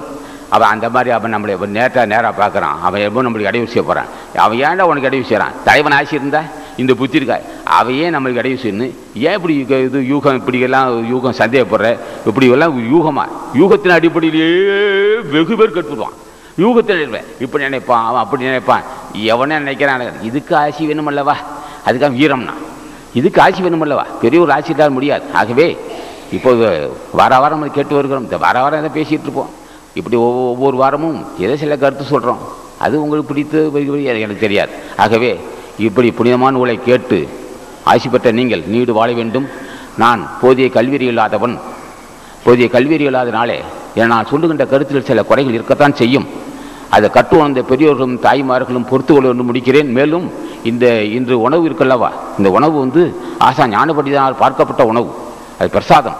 அவன் 0.49 0.69
அந்த 0.69 0.89
மாதிரி 0.89 1.11
அவன் 1.11 1.35
நம்மளை 1.35 1.65
நேராக 1.65 2.05
நேராக 2.05 2.45
பார்க்குறான். 2.45 2.75
அவன் 2.81 3.01
எப்போ 3.01 3.23
நம்மளுக்கு 3.23 3.49
இடையூறு 3.51 3.65
செய்ய 3.65 3.81
போகிறான் 3.81 4.05
அவன் 4.35 4.57
ஏன்டா 4.57 4.81
உனக்கு 4.91 5.09
இடையூறு 5.09 5.29
செய்கிறான் 5.29 5.53
தலைவன் 5.63 5.91
ஆசி 5.91 6.15
இருந்தா? 6.15 6.41
இந்த 6.77 6.93
புத்தி 6.93 7.15
இருக்கா? 7.15 7.37
அவன் 7.63 7.93
ஏன் 7.93 8.17
நம்மளுக்கு 8.17 8.35
இடையூறு 8.35 8.63
செய்யணும் 8.63 8.93
ஏன் 9.13 9.33
இப்படி 9.33 9.55
இது 9.55 10.05
யூகம் 10.09 10.33
இப்படி 10.33 10.59
எல்லாம் 10.59 10.89
யூகம் 11.15 11.37
சந்தேகப்படுற? 11.37 11.97
இப்படி 12.25 12.49
எல்லாம் 12.49 12.73
யூகமா? 12.95 13.23
யூகத்தின் 13.57 13.89
அடிப்படையிலேயே 13.89 15.19
வெகு 15.31 15.55
பேர் 15.55 15.75
கட்டுவான் 15.75 16.15
யூகத்தில் 16.59 16.99
இருப்பேன் 16.99 17.23
இப்படி 17.39 17.63
நினைப்பான் 17.63 18.05
அவன் 18.05 18.21
அப்படி 18.21 18.43
நினைப்பான். 18.43 18.83
எவனே 19.13 19.57
நினைக்கிறான் 19.57 20.23
இதுக்கு 20.23 20.55
ஆசி 20.55 20.87
வேணுமல்லவா? 20.87 21.35
அதுக்காக 21.85 22.15
வீரம்னா. 22.19 22.53
இதுக்கு 23.13 23.41
ஆசி 23.41 23.63
வேணுமல்லவா? 23.63 24.05
பெரிய 24.21 24.41
ஒரு 24.41 24.51
ஆசி 24.51 24.73
முடியாது. 24.89 25.23
ஆகவே 25.33 25.77
இப்போது 26.31 26.93
வார 27.11 27.39
வாரம் 27.39 27.59
நம்ம 27.59 27.73
கேட்டு 27.73 27.95
வருகிறோம். 27.95 28.23
இந்த 28.23 28.37
வார 28.37 28.61
வாரம் 28.61 28.83
எதை 28.83 29.03
பேசிகிட்டு 29.03 29.21
இருப்போம்? 29.21 29.49
இப்படி 29.99 30.15
ஒவ்வொரு 30.25 30.49
ஒவ்வொரு 30.53 30.77
வாரமும் 30.83 31.19
ஏதோ 31.43 31.55
சில 31.63 31.77
கருத்து 31.77 32.03
சொல்கிறோம் 32.13 32.41
அது 32.85 32.95
உங்களுக்கு 33.03 33.29
பிடித்து 33.29 33.59
எனக்கு 34.13 34.43
தெரியாது. 34.45 34.71
ஆகவே 35.03 35.31
இப்படி 35.85 36.09
புனிதமான 36.17 36.57
உலை 36.63 36.75
கேட்டு 36.87 37.19
ஆசி 37.91 38.07
பெற்ற 38.09 38.31
நீங்கள் 38.39 38.63
நீடு 38.73 38.93
வாழ 38.99 39.09
வேண்டும். 39.19 39.47
நான் 40.03 40.21
போதிய 40.41 40.67
கல்வியறி 40.73 41.07
இல்லாதவன். 41.11 41.55
போதிய 42.45 42.67
கல்வியறி 42.71 43.05
இல்லாதனாலே 43.09 43.57
என 43.95 44.09
நான் 44.13 44.29
சொல்லுகின்ற 44.31 44.65
கருத்தில் 44.65 45.07
சில 45.09 45.23
குறைகள் 45.29 45.57
இருக்கத்தான் 45.57 45.97
செய்யும். 46.01 46.27
அதை 46.95 47.07
கற்று 47.09 47.35
உணர்ந்த 47.37 47.61
பெரியோர்களும் 47.61 48.17
தாய்மார்களும் 48.27 48.89
பொறுத்து 48.91 49.11
கொள்ள 49.13 49.27
வேண்டும் 49.29 49.49
முடிக்கிறேன். 49.49 49.89
மேலும் 49.97 50.25
இந்த 50.69 50.85
இன்று 51.17 51.35
உணவு 51.47 51.63
இருக்கல்லவா? 51.69 52.09
இந்த 52.37 52.49
உணவு 52.57 52.75
வந்து 52.83 53.03
ஆசா 53.39 53.63
ஞானபடிதான் 53.75 54.39
பார்க்கப்பட்ட 54.43 54.83
உணவு. 54.91 55.09
அது 55.59 55.69
பிரசாதம். 55.75 56.17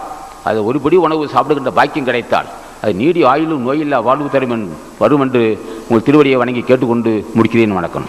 அது 0.48 0.58
ஒருபடி 0.68 0.96
உணவு 1.06 1.22
சாப்பிடுகின்ற 1.34 1.70
பாக்கியம் 1.78 2.08
கிடைத்தால் 2.08 2.48
அது 2.82 2.92
நீடி 2.94 3.20
ஆயுளும் 3.30 3.64
நோயில்லா 3.66 3.98
வாழ்வு 4.08 4.28
தரும் 4.30 4.68
வரும் 5.02 5.22
என்று 5.24 5.42
உங்கள் 5.88 6.06
திருவடியை 6.06 6.36
வணங்கி 6.42 6.62
கேட்டுக்கொண்டு 6.62 7.12
முடிக்கிறேன் 7.36 7.78
வணக்கம். 7.78 8.06